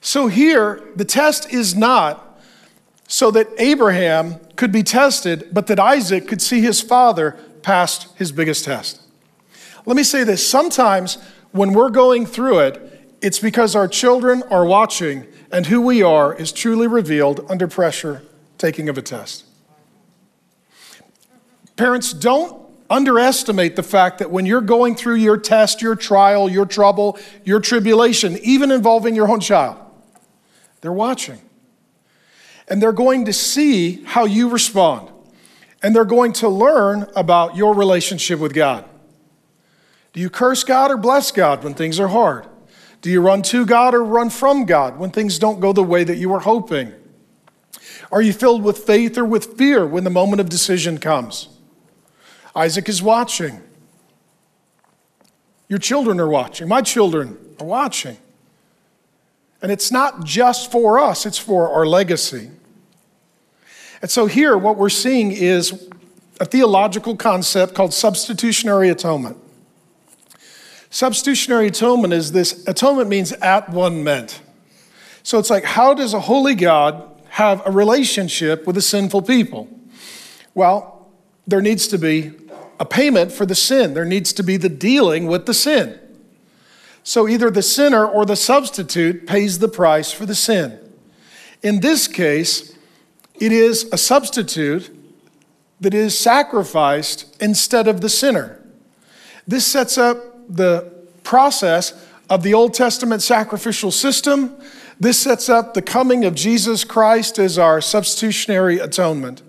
[0.00, 2.40] So here, the test is not
[3.06, 8.32] so that Abraham could be tested, but that Isaac could see his father past his
[8.32, 9.03] biggest test.
[9.86, 11.18] Let me say this sometimes
[11.52, 16.34] when we're going through it, it's because our children are watching and who we are
[16.34, 18.22] is truly revealed under pressure
[18.58, 19.44] taking of a test.
[21.76, 26.66] Parents, don't underestimate the fact that when you're going through your test, your trial, your
[26.66, 29.78] trouble, your tribulation, even involving your own child,
[30.80, 31.40] they're watching.
[32.68, 35.10] And they're going to see how you respond.
[35.82, 38.84] And they're going to learn about your relationship with God.
[40.14, 42.46] Do you curse God or bless God when things are hard?
[43.02, 46.04] Do you run to God or run from God when things don't go the way
[46.04, 46.92] that you were hoping?
[48.10, 51.48] Are you filled with faith or with fear when the moment of decision comes?
[52.54, 53.60] Isaac is watching.
[55.68, 56.68] Your children are watching.
[56.68, 58.16] My children are watching.
[59.60, 62.50] And it's not just for us, it's for our legacy.
[64.00, 65.88] And so here, what we're seeing is
[66.38, 69.38] a theological concept called substitutionary atonement.
[70.94, 74.40] Substitutionary atonement is this atonement means at one meant.
[75.24, 79.68] So it's like, how does a holy God have a relationship with a sinful people?
[80.54, 81.10] Well,
[81.48, 82.30] there needs to be
[82.78, 85.98] a payment for the sin, there needs to be the dealing with the sin.
[87.02, 90.78] So either the sinner or the substitute pays the price for the sin.
[91.60, 92.72] In this case,
[93.40, 94.96] it is a substitute
[95.80, 98.60] that is sacrificed instead of the sinner.
[99.44, 101.92] This sets up the process
[102.30, 104.56] of the Old Testament sacrificial system.
[105.00, 109.42] This sets up the coming of Jesus Christ as our substitutionary atonement.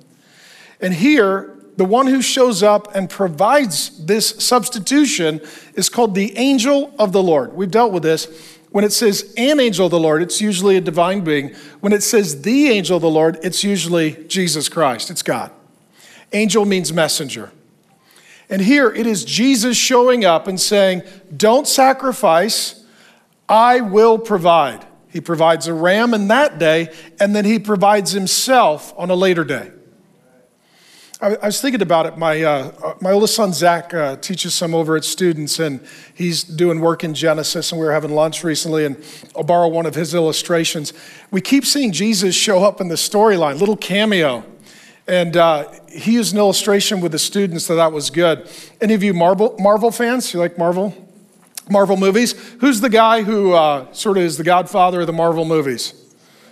[0.82, 5.42] And here, the one who shows up and provides this substitution
[5.76, 7.54] is called the angel of the Lord.
[7.54, 8.58] We've dealt with this.
[8.72, 11.54] When it says an angel of the Lord, it's usually a divine being.
[11.80, 15.52] When it says the angel of the Lord, it's usually Jesus Christ, it's God.
[16.34, 17.52] Angel means messenger.
[18.50, 21.04] And here it is Jesus showing up and saying,
[21.36, 22.84] Don't sacrifice,
[23.50, 24.86] I will provide.
[25.10, 29.44] He provides a ram in that day, and then he provides himself on a later
[29.44, 29.72] day.
[31.22, 32.18] I, was thinking about it.
[32.18, 35.80] My, uh, uh, my oldest son, Zach, uh, teaches some over at Students, and
[36.14, 39.02] he's doing work in Genesis, and we were having lunch recently, and
[39.36, 40.92] I'll borrow one of his illustrations.
[41.32, 44.44] We keep seeing Jesus show up in the storyline, little cameo.
[45.08, 48.50] And uh, he used an illustration with the students that that was good.
[48.82, 50.34] Any of you Marvel, Marvel fans?
[50.34, 50.96] You like Marvel?
[51.70, 52.34] Marvel movies?
[52.60, 55.94] Who's the guy who uh, sort of is the godfather of the Marvel movies?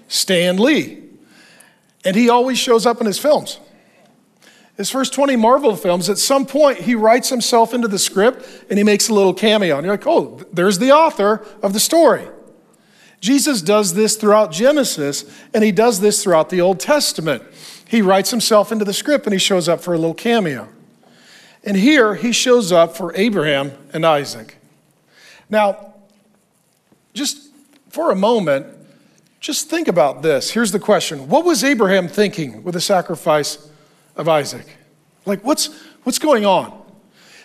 [0.08, 1.02] Stan Lee.
[2.06, 3.60] And he always shows up in his films
[4.76, 8.78] his first 20 Marvel films, at some point he writes himself into the script and
[8.78, 9.78] he makes a little cameo.
[9.78, 12.28] And you're like, oh, there's the author of the story.
[13.20, 17.44] Jesus does this throughout Genesis and he does this throughout the Old Testament.
[17.94, 20.68] He writes himself into the script and he shows up for a little cameo.
[21.64, 24.58] And here he shows up for Abraham and Isaac.
[25.48, 25.94] Now,
[27.14, 27.52] just
[27.90, 28.66] for a moment,
[29.40, 30.50] just think about this.
[30.50, 33.70] Here's the question What was Abraham thinking with the sacrifice
[34.16, 34.66] of Isaac.
[35.28, 35.70] Like, what's,
[36.02, 36.82] what's going on?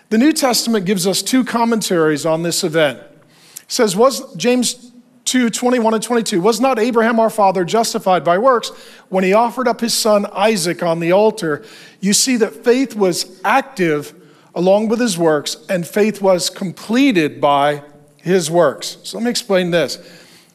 [0.09, 3.01] The New Testament gives us two commentaries on this event.
[3.01, 4.88] It says, was James
[5.29, 8.71] 2 21 and 22, was not Abraham our father justified by works
[9.11, 11.65] when he offered up his son Isaac on the altar?
[12.01, 14.15] You see that faith was active
[14.55, 17.83] along with his works, and faith was completed by
[18.17, 18.97] his works.
[19.03, 19.97] So let me explain this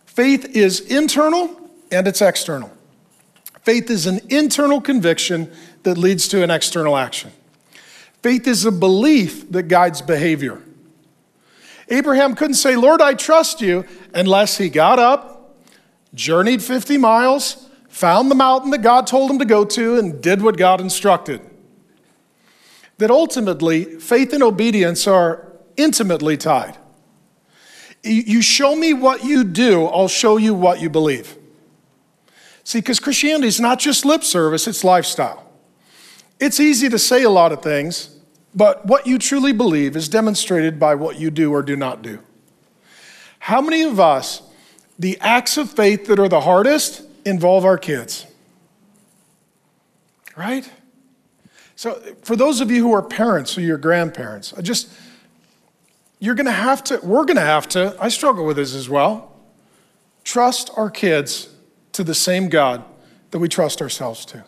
[0.07, 1.55] faith is internal
[1.91, 2.71] and it's external.
[3.61, 5.51] Faith is an internal conviction
[5.83, 7.31] that leads to an external action.
[8.23, 10.61] Faith is a belief that guides behavior.
[11.93, 15.57] Abraham couldn't say, Lord, I trust you, unless he got up,
[16.13, 20.41] journeyed 50 miles, found the mountain that God told him to go to, and did
[20.41, 21.41] what God instructed.
[22.97, 26.77] That ultimately, faith and obedience are intimately tied.
[28.03, 31.37] You show me what you do, I'll show you what you believe.
[32.63, 35.49] See, because Christianity is not just lip service, it's lifestyle.
[36.39, 38.09] It's easy to say a lot of things,
[38.55, 42.19] but what you truly believe is demonstrated by what you do or do not do.
[43.39, 44.41] How many of us,
[44.97, 48.25] the acts of faith that are the hardest, involve our kids?
[50.35, 50.69] Right?
[51.75, 54.89] So, for those of you who are parents or your grandparents, I just,
[56.19, 59.35] you're gonna have to, we're gonna have to, I struggle with this as well,
[60.23, 61.49] trust our kids
[61.93, 62.83] to the same God
[63.31, 64.43] that we trust ourselves to.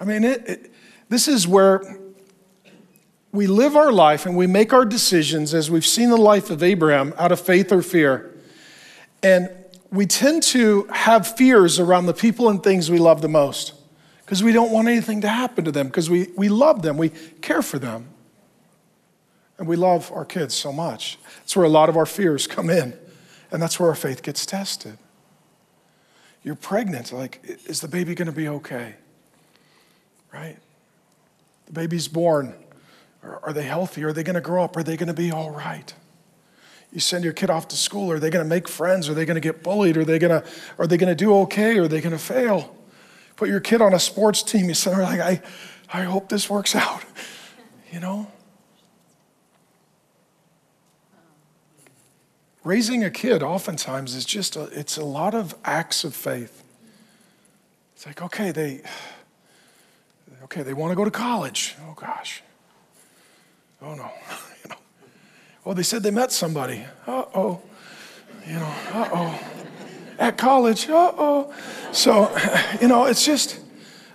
[0.00, 0.72] I mean, it, it,
[1.10, 1.99] this is where
[3.32, 6.62] we live our life and we make our decisions as we've seen the life of
[6.62, 8.34] Abraham out of faith or fear.
[9.22, 9.50] And
[9.90, 13.74] we tend to have fears around the people and things we love the most
[14.24, 17.10] because we don't want anything to happen to them because we, we love them, we
[17.40, 18.08] care for them.
[19.58, 21.18] And we love our kids so much.
[21.40, 22.94] That's where a lot of our fears come in,
[23.50, 24.96] and that's where our faith gets tested.
[26.42, 28.94] You're pregnant, like, is the baby gonna be okay?
[30.32, 30.56] right?
[31.66, 32.54] The baby's born.
[33.22, 34.04] Are, are they healthy?
[34.04, 34.76] Are they going to grow up?
[34.76, 35.92] Are they going to be all right?
[36.92, 38.10] You send your kid off to school.
[38.10, 39.08] Are they going to make friends?
[39.08, 39.96] Are they going to get bullied?
[39.96, 41.78] Are they going to, are they going to do okay?
[41.78, 42.76] Are they going to fail?
[43.36, 44.68] Put your kid on a sports team.
[44.68, 45.42] You send her like, I,
[45.92, 47.04] I hope this works out.
[47.92, 48.28] You know?
[52.62, 56.62] Raising a kid oftentimes is just a, it's a lot of acts of faith.
[57.96, 58.82] It's like, okay, they
[60.44, 61.74] okay, they want to go to college.
[61.82, 62.42] Oh gosh.
[63.82, 64.10] Oh no.
[64.64, 64.76] you know.
[65.64, 66.84] Well, they said they met somebody.
[67.06, 67.60] Uh-oh.
[68.46, 69.40] You know, uh-oh.
[70.18, 70.88] At college.
[70.88, 71.52] Uh-oh.
[71.92, 72.36] So,
[72.80, 73.60] you know, it's just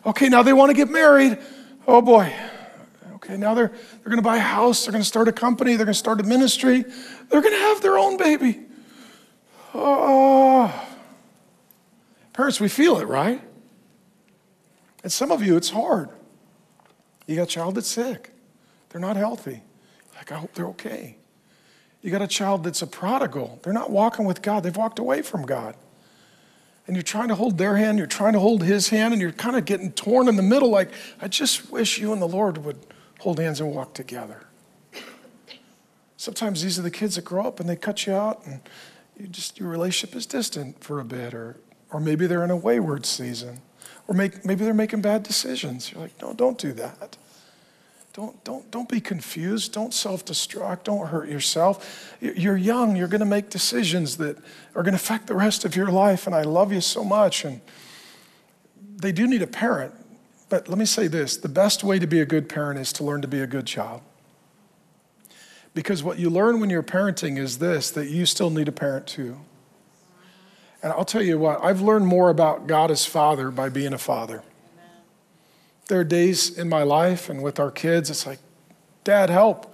[0.06, 1.38] okay, now they want to get married.
[1.88, 2.34] Oh boy.
[3.16, 5.76] Okay, now they're they're going to buy a house, they're going to start a company,
[5.76, 6.84] they're going to start a ministry.
[7.30, 8.62] They're going to have their own baby.
[9.74, 10.88] Uh oh.
[12.34, 13.42] Parents, we feel it, right?
[15.04, 16.10] And some of you, it's hard.
[17.28, 18.32] You got a child that's sick,
[18.96, 19.62] they're not healthy.
[20.16, 21.18] Like, I hope they're okay.
[22.02, 25.22] You got a child that's a prodigal, they're not walking with God, they've walked away
[25.22, 25.76] from God.
[26.88, 29.34] And you're trying to hold their hand, you're trying to hold his hand, and you're
[29.34, 30.70] kind of getting torn in the middle.
[30.70, 32.78] Like, I just wish you and the Lord would
[33.20, 34.46] hold hands and walk together.
[36.16, 38.62] Sometimes these are the kids that grow up and they cut you out and
[39.20, 41.58] you just your relationship is distant for a bit or
[41.92, 43.60] or maybe they're in a wayward season
[44.08, 45.92] or make, maybe they're making bad decisions.
[45.92, 47.18] You're like, "No, don't do that."
[48.16, 49.74] Don't, don't, don't be confused.
[49.74, 50.86] Don't self destruct.
[50.86, 52.16] Don't hurt yourself.
[52.22, 52.96] You're young.
[52.96, 54.38] You're going to make decisions that
[54.74, 56.26] are going to affect the rest of your life.
[56.26, 57.44] And I love you so much.
[57.44, 57.60] And
[58.96, 59.94] they do need a parent.
[60.48, 63.04] But let me say this the best way to be a good parent is to
[63.04, 64.02] learn to be a good child.
[65.74, 69.08] Because what you learn when you're parenting is this that you still need a parent
[69.08, 69.40] too.
[70.82, 73.98] And I'll tell you what, I've learned more about God as Father by being a
[73.98, 74.42] father.
[75.88, 78.40] There are days in my life and with our kids, it's like,
[79.04, 79.74] Dad, help.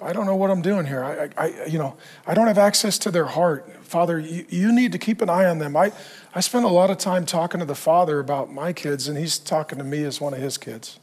[0.00, 1.02] I don't know what I'm doing here.
[1.02, 3.84] I, I, you know, I don't have access to their heart.
[3.84, 5.76] Father, you, you need to keep an eye on them.
[5.76, 5.92] I,
[6.34, 9.38] I spend a lot of time talking to the Father about my kids, and he's
[9.38, 10.98] talking to me as one of his kids.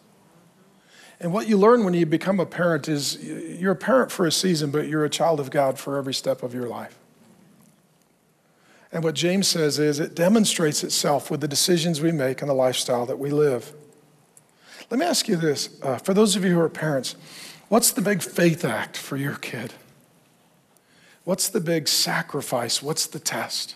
[1.20, 4.32] And what you learn when you become a parent is you're a parent for a
[4.32, 7.00] season, but you're a child of God for every step of your life.
[8.92, 12.54] And what James says is it demonstrates itself with the decisions we make and the
[12.54, 13.74] lifestyle that we live.
[14.90, 17.16] Let me ask you this uh, for those of you who are parents,
[17.70, 19.74] what's the big faith act for your kid?
[21.24, 22.84] What's the big sacrifice?
[22.84, 23.76] What's the test?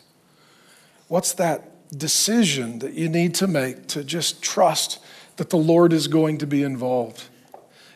[1.07, 4.99] What's that decision that you need to make to just trust
[5.37, 7.29] that the Lord is going to be involved?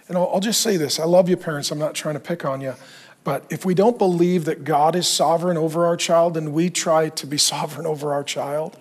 [0.08, 1.72] And I'll, I'll just say this I love you, parents.
[1.72, 2.76] I'm not trying to pick on you.
[3.24, 7.10] But if we don't believe that God is sovereign over our child and we try
[7.10, 8.78] to be sovereign over our child,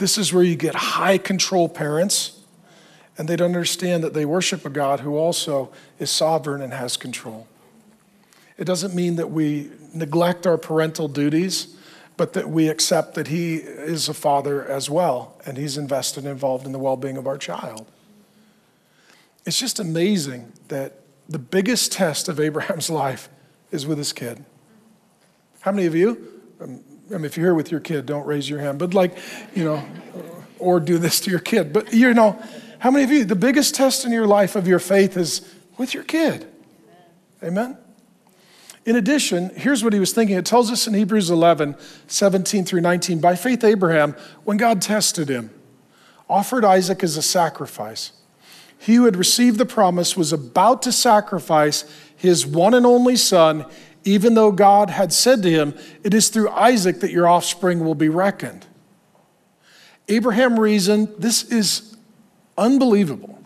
[0.00, 2.39] this is where you get high control parents
[3.18, 6.96] and they don't understand that they worship a God who also is sovereign and has
[6.96, 7.46] control.
[8.56, 11.76] It doesn't mean that we neglect our parental duties,
[12.16, 16.32] but that we accept that He is a father as well and He's invested and
[16.32, 17.86] involved in the well being of our child.
[19.46, 23.28] It's just amazing that the biggest test of Abraham's life
[23.70, 24.44] is with his kid.
[25.60, 26.42] How many of you?
[26.60, 29.16] Um, I mean, if you're here with your kid, don't raise your hand, but like,
[29.54, 29.84] you know,
[30.58, 31.72] or do this to your kid.
[31.72, 32.40] But, you know,
[32.80, 35.42] how many of you, the biggest test in your life of your faith is
[35.78, 36.46] with your kid?
[37.42, 37.78] Amen?
[38.84, 40.36] In addition, here's what he was thinking.
[40.36, 41.76] It tells us in Hebrews 11,
[42.08, 45.50] 17 through 19 by faith, Abraham, when God tested him,
[46.28, 48.12] offered Isaac as a sacrifice
[48.80, 51.84] he who had received the promise was about to sacrifice
[52.16, 53.66] his one and only son,
[54.04, 57.94] even though God had said to him, It is through Isaac that your offspring will
[57.94, 58.66] be reckoned.
[60.08, 61.89] Abraham reasoned, This is
[62.60, 63.38] unbelievable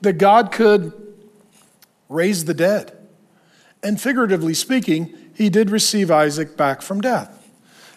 [0.00, 0.92] that God could
[2.08, 2.96] raise the dead.
[3.82, 7.36] And figuratively speaking, he did receive Isaac back from death.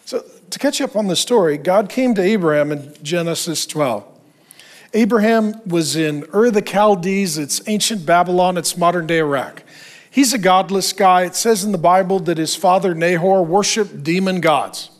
[0.04, 4.06] So, to catch up on the story, God came to Abraham in Genesis 12.
[4.92, 9.62] Abraham was in Ur the Chaldees, it's ancient Babylon, it's modern day Iraq.
[10.10, 11.22] He's a godless guy.
[11.24, 14.90] It says in the Bible that his father Nahor worshiped demon gods.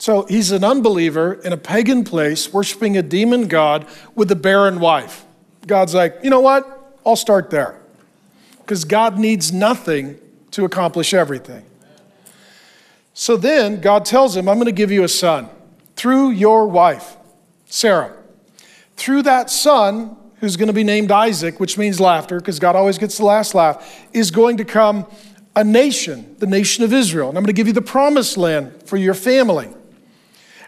[0.00, 3.86] So he's an unbeliever in a pagan place, worshiping a demon god
[4.16, 5.24] with a barren wife.
[5.66, 6.98] God's like, you know what?
[7.06, 7.80] I'll start there.
[8.58, 10.18] Because God needs nothing
[10.50, 11.64] to accomplish everything.
[13.14, 15.48] So then God tells him, I'm going to give you a son
[15.94, 17.16] through your wife,
[17.66, 18.16] Sarah
[19.00, 22.98] through that son, who's going to be named Isaac, which means laughter, because God always
[22.98, 25.06] gets the last laugh, is going to come
[25.56, 27.30] a nation, the nation of Israel.
[27.30, 29.70] And I'm going to give you the promised land for your family.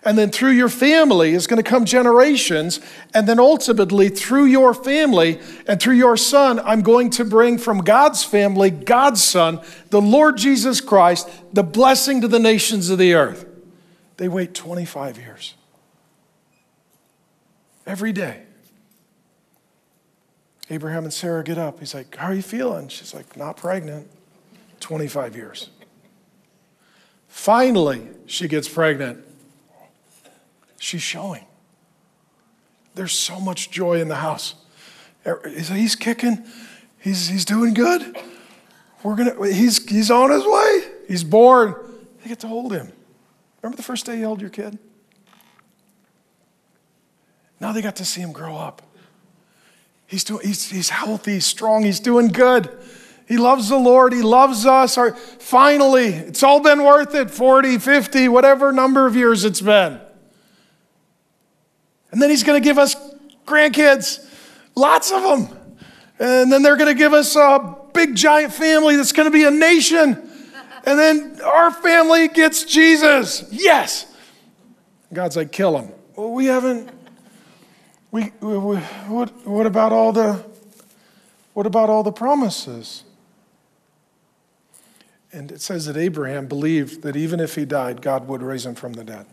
[0.04, 2.80] And then through your family is going to come generations.
[3.14, 5.38] And then ultimately, through your family
[5.68, 10.36] and through your son, I'm going to bring from God's family, God's son, the Lord
[10.36, 13.46] Jesus Christ, the blessing to the nations of the earth.
[14.16, 15.54] They wait 25 years.
[17.86, 18.42] Every day.
[20.70, 21.80] Abraham and Sarah get up.
[21.80, 22.88] He's like, How are you feeling?
[22.88, 24.08] She's like, Not pregnant.
[24.80, 25.70] 25 years.
[27.28, 29.24] Finally, she gets pregnant.
[30.82, 31.46] She's showing.
[32.96, 34.56] There's so much joy in the house.
[35.24, 36.44] Er, he's kicking.
[36.98, 38.16] He's, he's doing good.
[39.04, 40.82] We're gonna, he's, he's on his way.
[41.06, 41.76] He's born.
[42.20, 42.90] They get to hold him.
[43.62, 44.76] Remember the first day you held your kid?
[47.60, 48.82] Now they got to see him grow up.
[50.08, 52.68] He's, doing, he's, he's healthy, he's strong, he's doing good.
[53.28, 54.12] He loves the Lord.
[54.12, 54.98] He loves us.
[54.98, 60.00] Our, finally, it's all been worth it 40, 50, whatever number of years it's been.
[62.12, 62.94] And then He's going to give us
[63.46, 64.24] grandkids,
[64.76, 65.58] lots of them.
[66.18, 69.44] And then they're going to give us a big giant family that's going to be
[69.44, 70.30] a nation.
[70.84, 73.44] And then our family gets Jesus.
[73.50, 74.06] Yes.
[75.12, 75.92] God's like, kill him.
[76.16, 76.90] Well, we haven't.
[78.10, 80.44] We, we, we, what, what about all the
[81.54, 83.04] what about all the promises?
[85.32, 88.74] And it says that Abraham believed that even if he died, God would raise him
[88.74, 89.26] from the dead.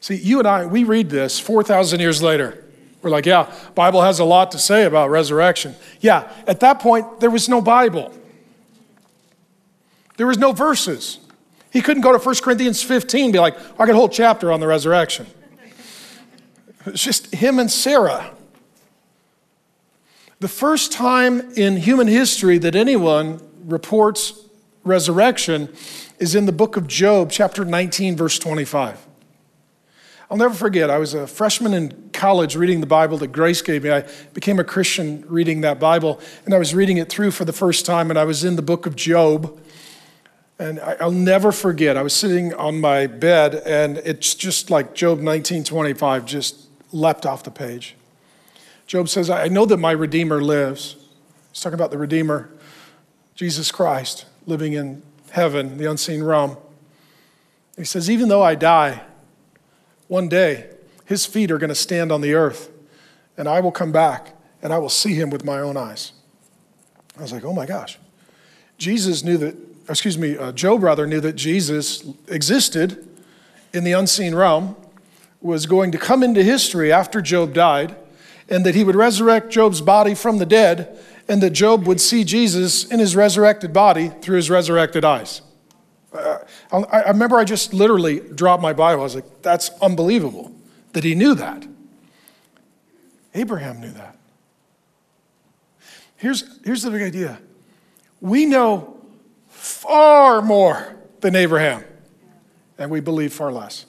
[0.00, 2.64] See, you and I, we read this 4,000 years later.
[3.02, 5.74] We're like, yeah, Bible has a lot to say about resurrection.
[6.00, 8.12] Yeah, at that point, there was no Bible.
[10.16, 11.18] There was no verses.
[11.70, 14.52] He couldn't go to 1 Corinthians 15 and be like, I got a whole chapter
[14.52, 15.26] on the resurrection.
[16.86, 18.30] It's just him and Sarah.
[20.40, 24.46] The first time in human history that anyone reports
[24.84, 25.68] resurrection
[26.18, 29.06] is in the book of Job, chapter 19, verse 25.
[30.30, 33.82] I'll never forget, I was a freshman in college reading the Bible that Grace gave
[33.82, 33.90] me.
[33.90, 37.52] I became a Christian reading that Bible, and I was reading it through for the
[37.52, 39.58] first time, and I was in the book of Job.
[40.56, 45.18] And I'll never forget, I was sitting on my bed, and it's just like Job
[45.18, 47.96] 19:25 just leapt off the page.
[48.86, 50.94] Job says, I know that my Redeemer lives.
[51.50, 52.50] He's talking about the Redeemer
[53.34, 56.56] Jesus Christ living in heaven, the unseen realm.
[57.76, 59.02] He says, Even though I die,
[60.10, 60.68] one day
[61.04, 62.68] his feet are going to stand on the earth,
[63.36, 66.12] and I will come back and I will see him with my own eyes.
[67.16, 67.96] I was like, Oh my gosh.
[68.76, 69.56] Jesus knew that,
[69.88, 73.06] excuse me, uh, Job rather knew that Jesus existed
[73.72, 74.74] in the unseen realm,
[75.40, 77.94] was going to come into history after Job died,
[78.48, 80.98] and that he would resurrect Job's body from the dead
[81.28, 85.42] and that Job would see Jesus in his resurrected body through his resurrected eyes.
[86.12, 86.38] Uh,
[86.72, 89.00] I, remember I just literally dropped my Bible.
[89.00, 90.52] I was like, that's unbelievable
[90.92, 91.66] that he knew that.
[93.34, 94.16] Abraham knew that.
[96.16, 97.38] Here's, here's the big idea
[98.20, 98.98] we know
[99.48, 101.84] far more than Abraham,
[102.76, 103.86] and we believe far less.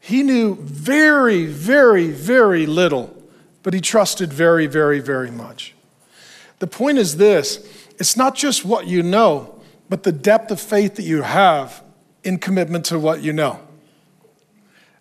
[0.00, 3.18] He knew very, very, very little
[3.68, 5.74] but he trusted very, very, very much.
[6.58, 7.58] The point is this
[7.98, 9.57] it's not just what you know,
[9.88, 11.82] but the depth of faith that you have
[12.24, 13.60] in commitment to what you know.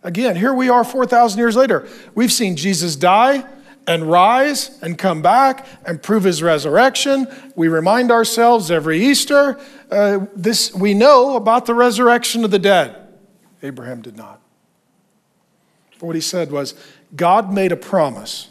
[0.03, 1.87] Again, here we are 4,000 years later.
[2.15, 3.45] We've seen Jesus die
[3.87, 7.27] and rise and come back and prove his resurrection.
[7.55, 9.59] We remind ourselves every Easter
[9.89, 12.95] uh, this we know about the resurrection of the dead.
[13.63, 14.41] Abraham did not.
[15.99, 16.75] But what he said was,
[17.15, 18.49] God made a promise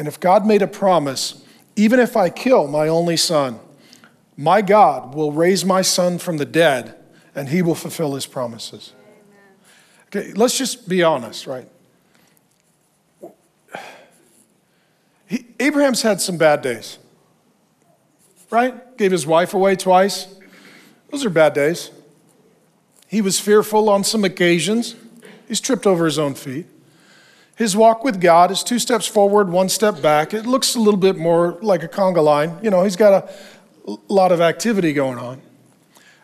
[0.00, 1.44] and if God made a promise,
[1.76, 3.60] even if I kill my only son,
[4.40, 6.94] my God will raise my son from the dead
[7.34, 8.94] and he will fulfill his promises.
[10.06, 11.68] Okay, let's just be honest, right?
[15.26, 16.98] He, Abraham's had some bad days,
[18.50, 18.96] right?
[18.96, 20.26] Gave his wife away twice.
[21.10, 21.90] Those are bad days.
[23.08, 24.96] He was fearful on some occasions.
[25.48, 26.66] He's tripped over his own feet.
[27.56, 30.32] His walk with God is two steps forward, one step back.
[30.32, 32.56] It looks a little bit more like a conga line.
[32.62, 33.30] You know, he's got a
[34.08, 35.40] lot of activity going on.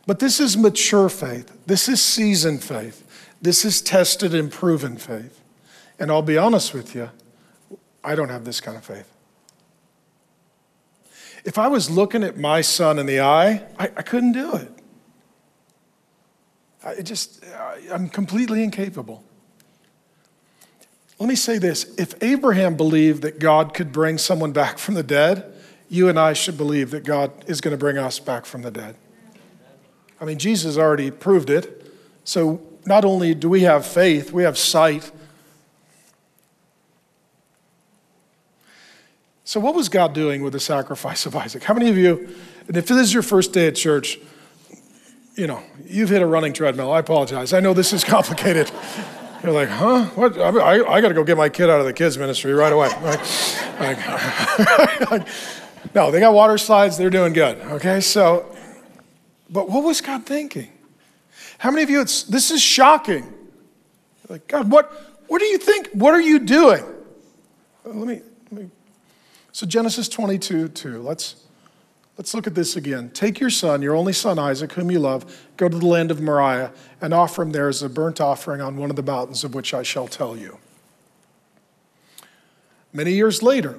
[0.07, 1.53] But this is mature faith.
[1.67, 3.03] This is seasoned faith.
[3.43, 5.41] This is tested and proven faith.
[5.99, 7.11] And I'll be honest with you,
[8.05, 9.11] I don't have this kind of faith.
[11.45, 14.73] If I was looking at my son in the eye, I, I couldn't do it.
[16.85, 17.45] I just,
[17.91, 19.25] I'm completely incapable.
[21.19, 25.03] Let me say this if Abraham believed that God could bring someone back from the
[25.03, 25.53] dead,
[25.89, 28.71] you and I should believe that God is going to bring us back from the
[28.71, 28.97] dead.
[30.21, 31.93] I mean, Jesus already proved it
[32.25, 35.11] So not only do we have faith, we have sight.
[39.45, 41.63] So, what was God doing with the sacrifice of Isaac?
[41.63, 42.29] How many of you,
[42.67, 44.19] and if this is your first day at church,
[45.37, 46.93] you know, you've hit a running treadmill.
[46.93, 47.53] I apologize.
[47.53, 48.71] I know this is complicated.
[49.43, 50.07] You're like, huh?
[50.17, 50.39] What?
[50.39, 52.73] I, I, I got to go get my kid out of the kids' ministry right
[52.73, 52.89] away.
[53.03, 55.29] Like, like,
[55.95, 56.97] no, they got water slides.
[56.97, 57.59] They're doing good.
[57.59, 58.55] Okay, so,
[59.51, 60.71] but what was God thinking?
[61.59, 63.33] How many of you, it's, this is shocking.
[64.29, 65.89] Like, God, what, what do you think?
[65.93, 66.85] What are you doing?
[67.85, 68.21] Let me,
[68.51, 68.71] let me.
[69.53, 71.03] So, Genesis 22 2.
[71.03, 71.45] Let's,
[72.19, 73.11] let's look at this again.
[73.11, 76.21] Take your son, your only son Isaac, whom you love, go to the land of
[76.21, 79.55] Moriah, and offer him there as a burnt offering on one of the mountains of
[79.55, 80.59] which I shall tell you.
[82.93, 83.79] Many years later,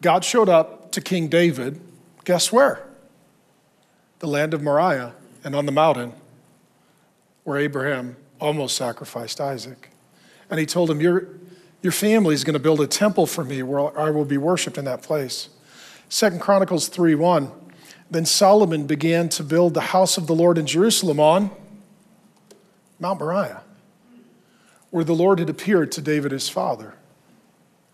[0.00, 1.80] God showed up to King David.
[2.24, 2.86] Guess where?
[4.20, 5.14] The land of Moriah
[5.44, 6.12] and on the mountain
[7.44, 9.90] where Abraham almost sacrificed Isaac.
[10.50, 11.28] And he told him, Your,
[11.82, 14.78] your family is going to build a temple for me where I will be worshiped
[14.78, 15.48] in that place.
[16.08, 17.50] Second Chronicles 3 1.
[18.10, 21.50] Then Solomon began to build the house of the Lord in Jerusalem on
[23.00, 23.62] Mount Moriah,
[24.90, 26.94] where the Lord had appeared to David his father.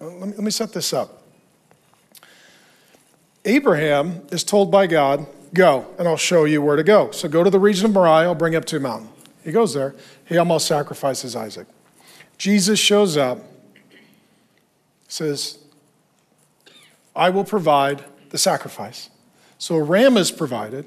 [0.01, 1.18] Let me, let me set this up.
[3.49, 7.11] Abraham is told by God, Go, and I'll show you where to go.
[7.13, 9.09] So go to the region of Moriah, I'll bring you up to a mountain.
[9.43, 9.95] He goes there.
[10.27, 11.67] He almost sacrifices Isaac.
[12.37, 13.39] Jesus shows up,
[15.09, 15.59] says,
[17.17, 19.09] I will provide the sacrifice.
[19.57, 20.87] So a ram is provided.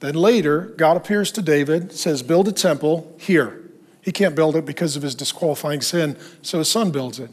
[0.00, 3.62] Then later, God appears to David, says, Build a temple here.
[4.02, 7.30] He can't build it because of his disqualifying sin, so his son builds it.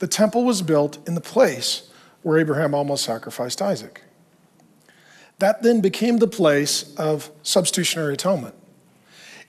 [0.00, 1.91] The temple was built in the place
[2.22, 4.02] where Abraham almost sacrificed Isaac.
[5.38, 8.54] That then became the place of substitutionary atonement.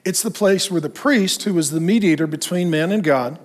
[0.06, 3.40] It's the place where the priest, who was the mediator between man and God,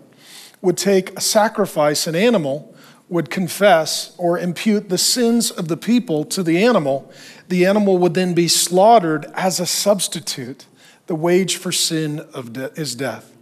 [0.60, 2.74] would take a sacrifice, an animal,
[3.08, 7.10] would confess or impute the sins of the people to the animal.
[7.48, 10.66] The animal would then be slaughtered as a substitute.
[11.06, 13.34] The wage for sin of de- is death.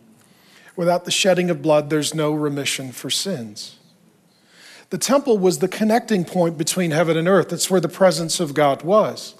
[0.77, 3.77] Without the shedding of blood, there's no remission for sins.
[4.91, 7.53] The temple was the connecting point between heaven and earth.
[7.53, 9.35] It's where the presence of God was.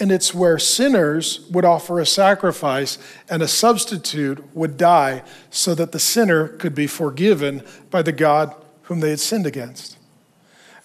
[0.00, 2.98] And it's where sinners would offer a sacrifice
[3.28, 8.54] and a substitute would die so that the sinner could be forgiven by the God
[8.82, 9.98] whom they had sinned against.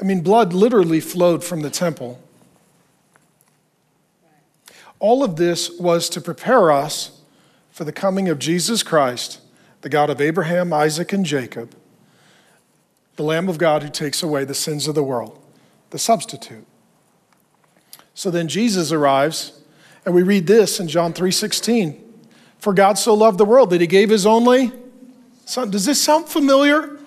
[0.02, 2.20] I mean, blood literally flowed from the temple.
[5.00, 7.22] All of this was to prepare us
[7.72, 9.42] for the coming of Jesus Christ,
[9.82, 11.76] the God of Abraham, Isaac, and Jacob,
[13.16, 15.40] the Lamb of God who takes away the sins of the world,
[15.92, 16.66] the substitute.
[18.14, 19.62] So then Jesus arrives,
[20.06, 22.00] and we read this in John 3:16.
[22.60, 24.72] For God so loved the world that he gave his only
[25.46, 25.70] son.
[25.70, 26.98] Does this sound familiar?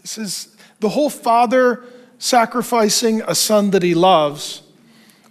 [0.00, 0.48] This is
[0.80, 1.84] the whole father
[2.18, 4.62] sacrificing a son that he loves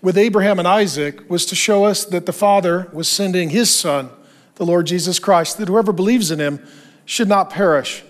[0.02, 4.10] with Abraham and Isaac was to show us that the father was sending his son,
[4.56, 6.66] the Lord Jesus Christ, that whoever believes in him
[7.06, 8.04] should not perish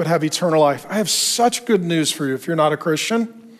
[0.00, 0.86] but have eternal life.
[0.88, 3.58] I have such good news for you if you're not a Christian.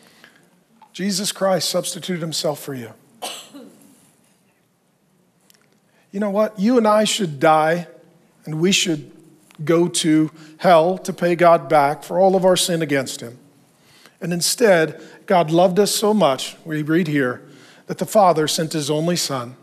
[0.95, 2.95] Jesus Christ substituted himself for you.
[6.11, 6.59] You know what?
[6.59, 7.89] You and I should die,
[8.47, 9.13] and we should
[9.67, 13.37] go to hell to pay God back for all of our sin against him.
[14.23, 17.43] And instead, God loved us so much, we read here,
[17.87, 19.57] that the Father sent his only Son,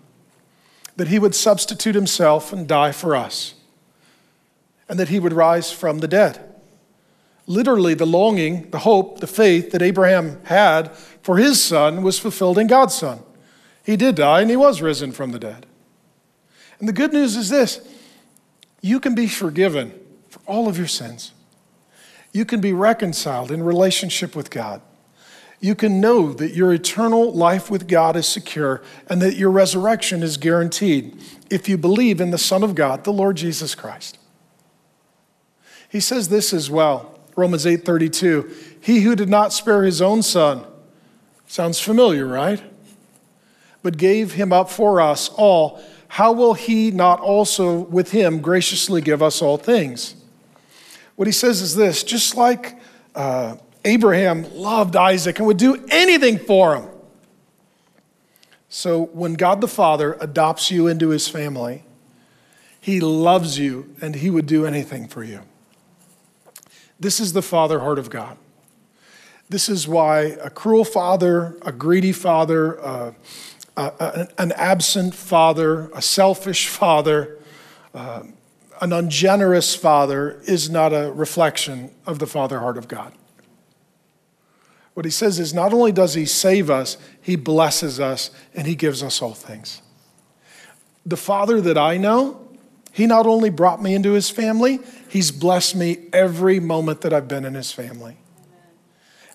[0.95, 3.55] that he would substitute himself and die for us,
[4.87, 6.46] and that he would rise from the dead
[7.47, 12.57] literally the longing, the hope, the faith that Abraham had for his son was fulfilled
[12.57, 13.21] in God's son.
[13.83, 15.65] He did die and he was risen from the dead.
[16.79, 17.79] And the good news is this
[18.81, 19.97] you can be forgiven
[20.29, 21.31] for all of your sins.
[22.33, 24.81] You can be reconciled in relationship with God.
[25.59, 30.21] You can know that your eternal life with God is secure and that your resurrection
[30.21, 31.19] is guaranteed
[31.49, 34.19] if you believe in the Son of God, the Lord Jesus Christ.
[35.89, 38.51] He says this as well Romans 8:32.
[38.81, 40.65] He who did not spare his own son.
[41.45, 42.61] Sounds familiar, right?
[43.83, 45.79] But gave him up for us all,
[46.09, 50.15] how will he not also with him graciously give us all things?
[51.15, 52.79] What he says is this just like
[53.13, 56.89] uh, Abraham loved Isaac and would do anything for him.
[58.67, 61.83] So when God the Father adopts you into his family,
[62.81, 65.41] he loves you and he would do anything for you.
[66.99, 68.37] This is the father heart of God.
[69.49, 73.11] This is why a cruel father, a greedy father, uh,
[73.77, 77.37] uh, an absent father, a selfish father,
[77.93, 78.23] uh,
[78.81, 83.13] an ungenerous father is not a reflection of the father heart of God.
[84.93, 88.75] What he says is not only does he save us, he blesses us and he
[88.75, 89.81] gives us all things.
[91.05, 92.47] The father that I know,
[92.91, 94.79] he not only brought me into his family,
[95.17, 98.17] he's blessed me every moment that I've been in his family.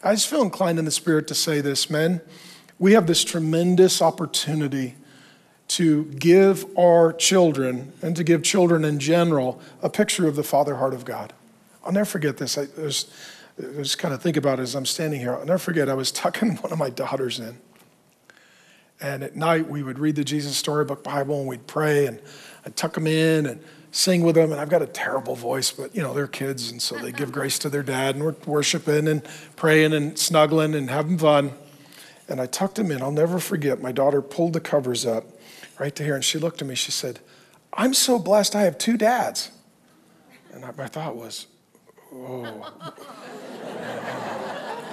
[0.00, 2.20] I just feel inclined in the spirit to say this, men.
[2.78, 4.94] We have this tremendous opportunity
[5.68, 10.76] to give our children and to give children in general a picture of the father
[10.76, 11.32] heart of God.
[11.84, 12.56] I'll never forget this.
[12.56, 13.10] I was,
[13.60, 15.34] I was kind of think about it as I'm standing here.
[15.34, 17.58] I'll never forget, I was tucking one of my daughters in.
[19.00, 22.20] And at night, we would read the Jesus Storybook Bible and we'd pray and
[22.64, 23.60] I'd tuck them in and
[23.92, 24.50] sing with them.
[24.50, 26.72] And I've got a terrible voice, but you know, they're kids.
[26.72, 29.22] And so they give grace to their dad and we're worshiping and
[29.54, 31.52] praying and snuggling and having fun.
[32.28, 33.00] And I tucked them in.
[33.02, 33.80] I'll never forget.
[33.80, 35.24] My daughter pulled the covers up
[35.78, 36.74] right to here and she looked at me.
[36.74, 37.20] She said,
[37.72, 39.50] I'm so blessed I have two dads.
[40.52, 41.46] And my thought was,
[42.12, 42.72] oh,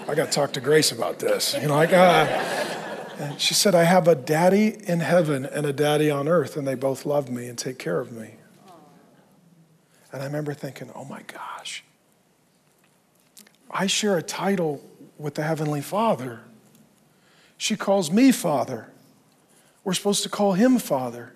[0.07, 1.53] I got to talk to Grace about this.
[1.53, 2.25] You know, like, uh,
[3.19, 6.65] and she said, I have a daddy in heaven and a daddy on earth, and
[6.65, 8.38] they both love me and take care of me.
[10.11, 11.83] And I remember thinking, oh my gosh,
[13.69, 14.81] I share a title
[15.17, 16.41] with the Heavenly Father.
[17.57, 18.87] She calls me Father.
[19.83, 21.33] We're supposed to call him Father.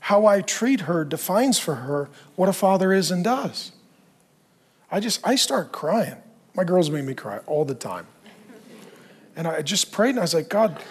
[0.00, 3.72] How I treat her defines for her what a father is and does.
[4.90, 6.16] I just, I start crying.
[6.54, 8.06] My girls make me cry all the time.
[9.36, 10.82] And I just prayed and I was like, God,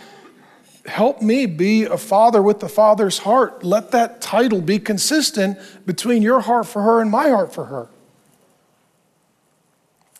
[0.89, 3.63] help me be a father with the father's heart.
[3.63, 7.87] Let that title be consistent between your heart for her and my heart for her.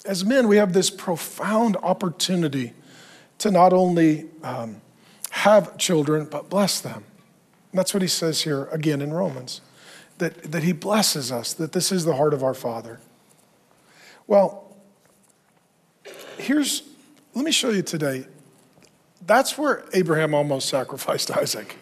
[0.05, 2.73] As men, we have this profound opportunity
[3.39, 4.81] to not only um,
[5.31, 7.03] have children, but bless them.
[7.71, 9.61] And that's what he says here again in Romans
[10.17, 12.99] that, that he blesses us, that this is the heart of our Father.
[14.27, 14.75] Well,
[16.37, 16.83] here's,
[17.33, 18.27] let me show you today
[19.29, 21.77] that's where Abraham almost sacrificed Isaac.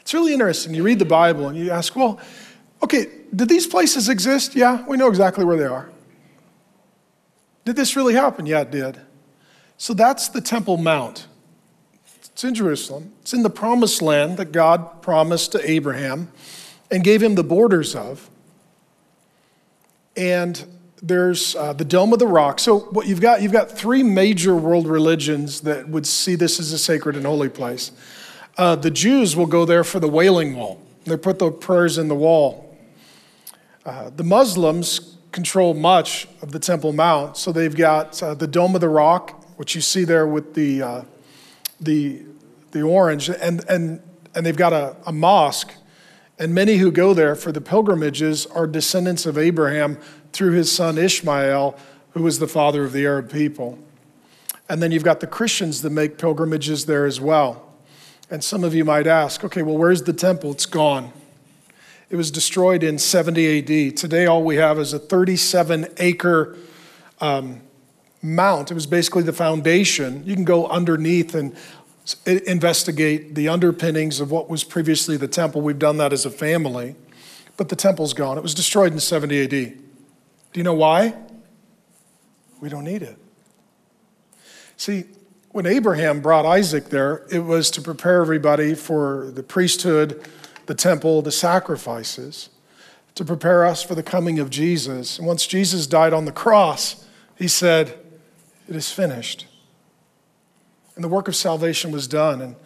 [0.00, 0.74] It's really interesting.
[0.74, 2.20] You read the Bible and you ask, well,
[2.82, 4.54] okay, did these places exist?
[4.54, 5.90] Yeah, we know exactly where they are.
[7.64, 8.46] Did this really happen?
[8.46, 9.00] Yeah, it did.
[9.76, 11.26] So that's the Temple Mount.
[12.22, 13.12] It's in Jerusalem.
[13.20, 16.32] It's in the promised land that God promised to Abraham
[16.90, 18.30] and gave him the borders of.
[20.16, 20.64] And
[21.02, 22.60] there's uh, the Dome of the Rock.
[22.60, 26.72] So what you've got, you've got three major world religions that would see this as
[26.72, 27.90] a sacred and holy place.
[28.56, 30.80] Uh, the Jews will go there for the Wailing Wall.
[31.04, 32.78] They put the prayers in the wall.
[33.84, 38.76] Uh, the Muslims control much of the Temple Mount, so they've got uh, the Dome
[38.76, 41.02] of the Rock, which you see there with the uh,
[41.80, 42.22] the
[42.70, 44.00] the orange, and and
[44.36, 45.72] and they've got a, a mosque.
[46.38, 49.98] And many who go there for the pilgrimages are descendants of Abraham
[50.32, 51.78] through his son Ishmael,
[52.12, 53.78] who was the father of the Arab people.
[54.68, 57.72] And then you've got the Christians that make pilgrimages there as well.
[58.30, 60.52] And some of you might ask, okay, well, where's the temple?
[60.52, 61.12] It's gone.
[62.08, 63.58] It was destroyed in 70
[63.90, 63.96] AD.
[63.96, 66.56] Today, all we have is a 37 acre
[67.20, 67.60] um,
[68.22, 68.70] mount.
[68.70, 70.22] It was basically the foundation.
[70.24, 71.54] You can go underneath and
[72.26, 75.60] investigate the underpinnings of what was previously the temple.
[75.60, 76.96] We've done that as a family.
[77.56, 78.38] But the temple's gone.
[78.38, 79.81] It was destroyed in 70 AD.
[80.52, 81.14] Do you know why?
[82.60, 83.16] We don't need it.
[84.76, 85.04] See,
[85.50, 90.26] when Abraham brought Isaac there, it was to prepare everybody for the priesthood,
[90.66, 92.50] the temple, the sacrifices,
[93.14, 95.18] to prepare us for the coming of Jesus.
[95.18, 97.98] And once Jesus died on the cross, he said,
[98.68, 99.46] It is finished.
[100.94, 102.56] And the work of salvation was done, and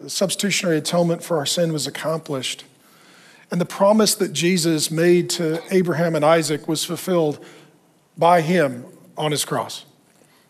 [0.00, 2.64] the substitutionary atonement for our sin was accomplished.
[3.52, 7.44] And the promise that Jesus made to Abraham and Isaac was fulfilled
[8.16, 9.84] by him on his cross.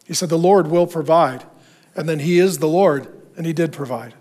[0.06, 1.44] He said, The Lord will provide.
[1.96, 4.14] And then he is the Lord, and he did provide.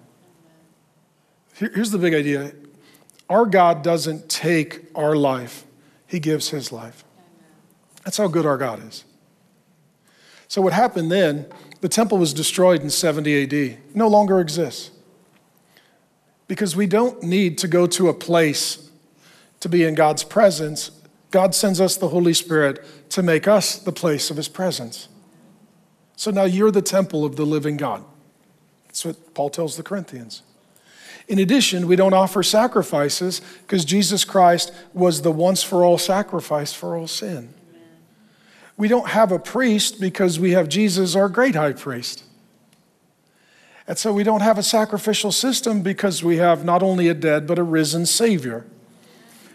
[1.53, 2.53] Here's the big idea
[3.29, 5.63] our God doesn't take our life,
[6.07, 7.05] he gives his life.
[8.03, 9.05] That's how good our God is.
[10.47, 11.45] So, what happened then,
[11.81, 14.89] the temple was destroyed in 70 AD, no longer exists
[16.51, 18.89] because we don't need to go to a place
[19.61, 20.91] to be in God's presence.
[21.31, 25.07] God sends us the Holy Spirit to make us the place of His presence.
[26.17, 28.03] So now you're the temple of the living God.
[28.87, 30.43] That's what Paul tells the Corinthians.
[31.29, 36.73] In addition, we don't offer sacrifices because Jesus Christ was the once for all sacrifice
[36.73, 37.53] for all sin.
[38.75, 42.25] We don't have a priest because we have Jesus, our great high priest.
[43.91, 47.45] And so we don't have a sacrificial system because we have not only a dead,
[47.45, 48.65] but a risen Savior.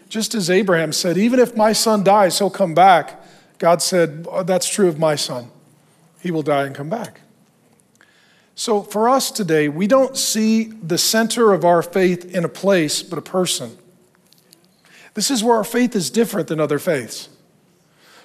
[0.09, 3.19] Just as Abraham said, even if my son dies, he'll come back.
[3.57, 5.49] God said, oh, That's true of my son.
[6.21, 7.21] He will die and come back.
[8.53, 13.01] So for us today, we don't see the center of our faith in a place,
[13.01, 13.75] but a person.
[15.15, 17.29] This is where our faith is different than other faiths.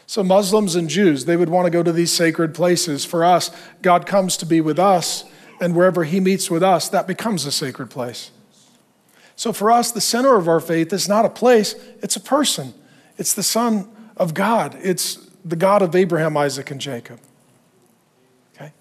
[0.07, 3.03] So, Muslims and Jews, they would want to go to these sacred places.
[3.03, 3.51] For us,
[3.81, 5.25] God comes to be with us,
[5.63, 8.33] and wherever He meets with us, that becomes a sacred place.
[9.37, 12.75] So, for us, the center of our faith is not a place, it's a person.
[13.17, 17.21] It's the Son of God, it's the God of Abraham, Isaac, and Jacob.
[18.55, 18.73] Okay?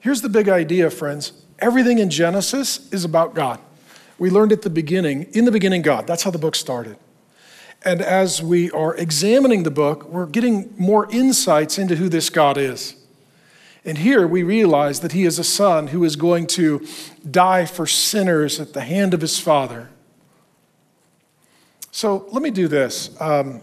[0.00, 3.60] Here's the big idea, friends everything in Genesis is about God.
[4.18, 6.06] We learned at the beginning, in the beginning, God.
[6.06, 6.96] That's how the book started.
[7.84, 12.56] And as we are examining the book, we're getting more insights into who this God
[12.56, 12.96] is.
[13.84, 16.86] And here we realize that he is a son who is going to
[17.28, 19.90] die for sinners at the hand of his father.
[21.90, 23.10] So let me do this.
[23.20, 23.60] Um,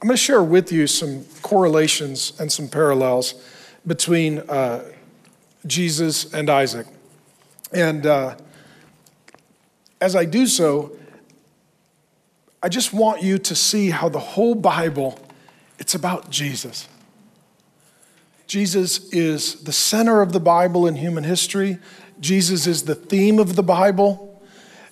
[0.00, 3.34] I'm going to share with you some correlations and some parallels
[3.86, 4.84] between uh,
[5.66, 6.86] Jesus and Isaac.
[7.72, 8.36] And uh,
[10.00, 10.96] as I do so,
[12.62, 15.18] I just want you to see how the whole Bible,
[15.78, 16.88] it's about Jesus.
[18.46, 21.78] Jesus is the center of the Bible in human history.
[22.20, 24.42] Jesus is the theme of the Bible.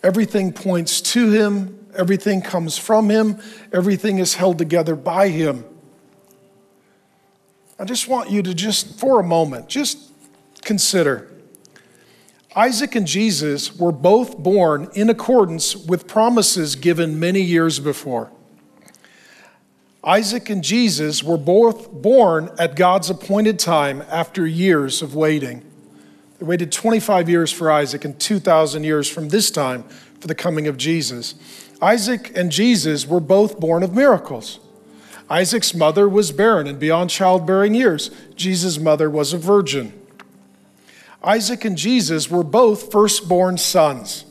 [0.02, 3.40] Everything points to him, everything comes from him,
[3.72, 5.64] everything is held together by him.
[7.78, 9.98] I just want you to just, for a moment, just
[10.62, 11.30] consider
[12.56, 18.30] Isaac and Jesus were both born in accordance with promises given many years before.
[20.04, 25.64] Isaac and Jesus were both born at God's appointed time after years of waiting.
[26.38, 29.84] They waited 25 years for Isaac and 2,000 years from this time
[30.20, 31.34] for the coming of Jesus.
[31.80, 34.60] Isaac and Jesus were both born of miracles.
[35.30, 38.10] Isaac's mother was barren and beyond childbearing years.
[38.36, 39.98] Jesus' mother was a virgin.
[41.22, 44.26] Isaac and Jesus were both firstborn sons.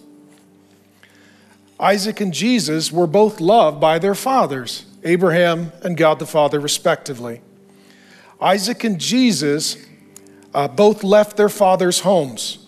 [1.80, 7.41] Isaac and Jesus were both loved by their fathers, Abraham and God the Father, respectively.
[8.41, 9.78] Isaac and Jesus
[10.54, 12.68] uh, both left their father's homes.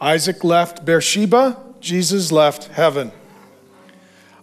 [0.00, 3.12] Isaac left Beersheba, Jesus left heaven.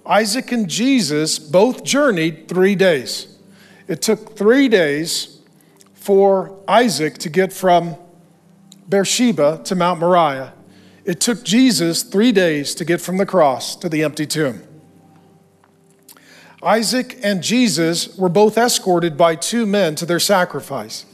[0.06, 3.38] Isaac and Jesus both journeyed three days.
[3.88, 5.40] It took three days
[5.94, 7.96] for Isaac to get from
[8.88, 10.54] Beersheba to Mount Moriah.
[11.06, 14.64] It took Jesus three days to get from the cross to the empty tomb.
[16.62, 21.06] Isaac and Jesus were both escorted by two men to their sacrifice.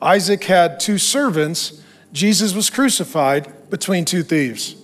[0.00, 1.82] Isaac had two servants.
[2.12, 4.76] Jesus was crucified between two thieves.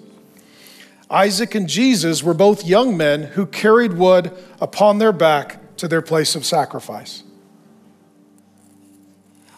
[1.11, 6.03] Isaac and Jesus were both young men who carried wood upon their back to their
[6.03, 7.23] place of sacrifice.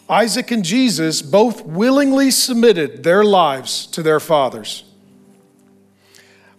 [0.09, 4.83] Isaac and Jesus both willingly submitted their lives to their fathers.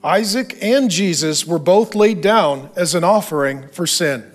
[0.05, 4.31] Isaac and Jesus were both laid down as an offering for sin.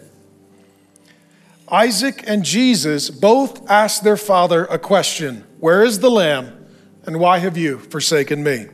[1.71, 6.65] Isaac and Jesus both asked their father a question Where is the lamb,
[7.05, 8.65] and why have you forsaken me?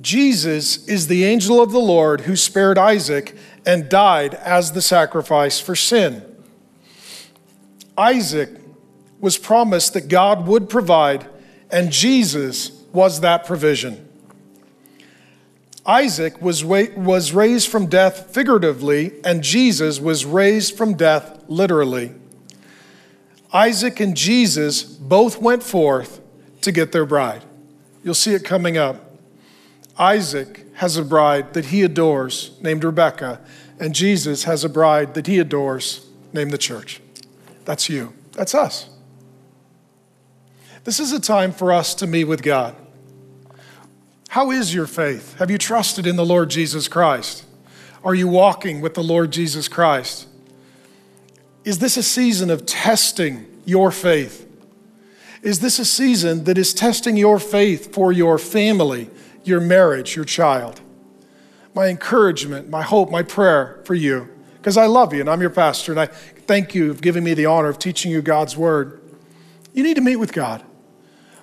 [0.00, 3.36] Jesus is the angel of the Lord who spared Isaac
[3.66, 6.22] and died as the sacrifice for sin.
[7.98, 8.48] Isaac
[9.20, 11.28] was promised that God would provide,
[11.70, 14.03] and Jesus was that provision.
[15.86, 22.12] Isaac was, was raised from death figuratively, and Jesus was raised from death literally.
[23.52, 26.20] Isaac and Jesus both went forth
[26.62, 27.44] to get their bride.
[28.02, 29.16] You'll see it coming up.
[29.98, 33.40] Isaac has a bride that he adores named Rebecca,
[33.78, 37.00] and Jesus has a bride that he adores named the church.
[37.64, 38.12] That's you.
[38.32, 38.88] That's us.
[40.84, 42.74] This is a time for us to meet with God.
[44.34, 45.38] How is your faith?
[45.38, 47.44] Have you trusted in the Lord Jesus Christ?
[48.02, 50.26] Are you walking with the Lord Jesus Christ?
[51.62, 54.44] Is this a season of testing your faith?
[55.42, 59.08] Is this a season that is testing your faith for your family,
[59.44, 60.80] your marriage, your child?
[61.72, 65.50] My encouragement, my hope, my prayer for you, because I love you and I'm your
[65.50, 69.00] pastor, and I thank you for giving me the honor of teaching you God's word.
[69.72, 70.64] You need to meet with God.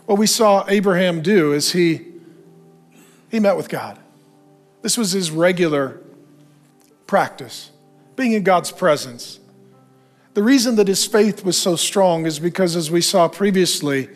[0.08, 2.11] What we saw Abraham do is he,
[3.32, 3.98] he met with God.
[4.84, 6.02] This was his regular
[7.08, 7.72] practice,
[8.16, 9.40] being in God's presence.
[10.34, 14.10] The reason that his faith was so strong is because, as we saw previously,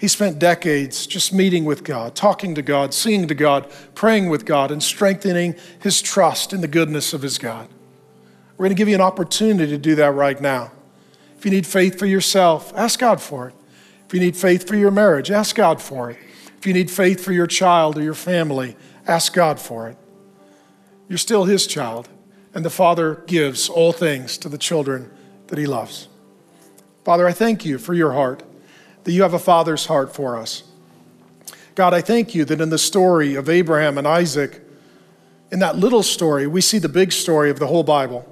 [0.00, 4.46] He spent decades just meeting with God, talking to God, seeing to God, praying with
[4.46, 7.68] God, and strengthening his trust in the goodness of his God.
[8.56, 10.72] We're going to give you an opportunity to do that right now.
[11.36, 13.54] If you need faith for yourself, ask God for it.
[14.06, 16.16] If you need faith for your marriage, ask God for it.
[16.60, 19.96] If you need faith for your child or your family, ask God for it.
[21.08, 22.10] You're still his child,
[22.52, 25.10] and the Father gives all things to the children
[25.46, 26.08] that he loves.
[27.02, 28.42] Father, I thank you for your heart
[29.04, 30.64] that you have a father's heart for us.
[31.76, 34.60] God, I thank you that in the story of Abraham and Isaac,
[35.50, 38.28] in that little story, we see the big story of the whole Bible.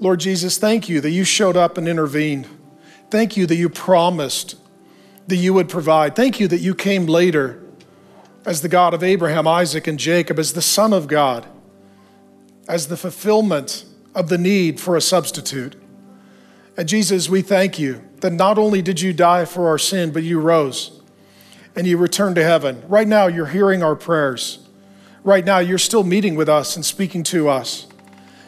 [0.00, 2.48] Lord Jesus, thank you that you showed up and intervened.
[3.10, 4.56] Thank you that you promised
[5.26, 6.14] that you would provide.
[6.14, 7.62] Thank you that you came later
[8.44, 11.46] as the God of Abraham, Isaac, and Jacob, as the Son of God,
[12.68, 15.74] as the fulfillment of the need for a substitute.
[16.76, 20.22] And Jesus, we thank you that not only did you die for our sin, but
[20.22, 21.00] you rose
[21.74, 22.82] and you returned to heaven.
[22.88, 24.60] Right now, you're hearing our prayers.
[25.24, 27.86] Right now, you're still meeting with us and speaking to us.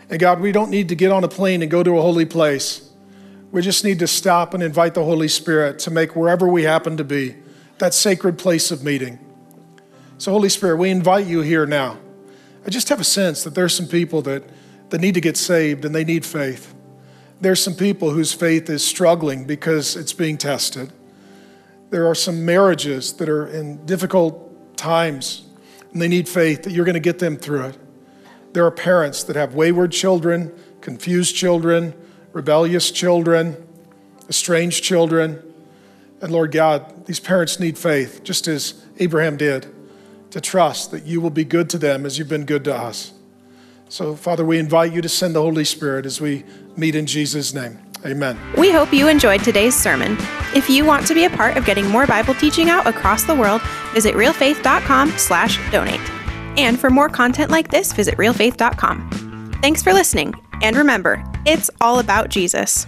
[0.08, 2.24] And God, we don't need to get on a plane and go to a holy
[2.24, 2.88] place.
[3.51, 6.96] We just need to stop and invite the Holy Spirit to make wherever we happen
[6.99, 7.36] to be
[7.78, 9.18] that sacred place of meeting.
[10.18, 11.96] So, Holy Spirit, we invite you here now.
[12.66, 14.42] I just have a sense that there's some people that,
[14.90, 16.74] that need to get saved and they need faith.
[17.40, 20.92] There's some people whose faith is struggling because it's being tested.
[21.90, 25.46] There are some marriages that are in difficult times
[25.92, 27.78] and they need faith that you're going to get them through it.
[28.53, 31.94] There are parents that have wayward children, confused children,
[32.32, 33.56] rebellious children,
[34.28, 35.42] estranged children.
[36.20, 39.66] And Lord God, these parents need faith, just as Abraham did,
[40.30, 43.12] to trust that you will be good to them as you've been good to us.
[43.88, 46.44] So, Father, we invite you to send the Holy Spirit as we
[46.76, 47.78] meet in Jesus' name.
[48.04, 48.38] Amen.
[48.56, 50.16] We hope you enjoyed today's sermon.
[50.54, 53.34] If you want to be a part of getting more Bible teaching out across the
[53.34, 53.60] world,
[53.92, 56.10] visit realfaith.com/donate.
[56.58, 59.58] And for more content like this, visit realfaith.com.
[59.62, 62.86] Thanks for listening, and remember, it's all about Jesus.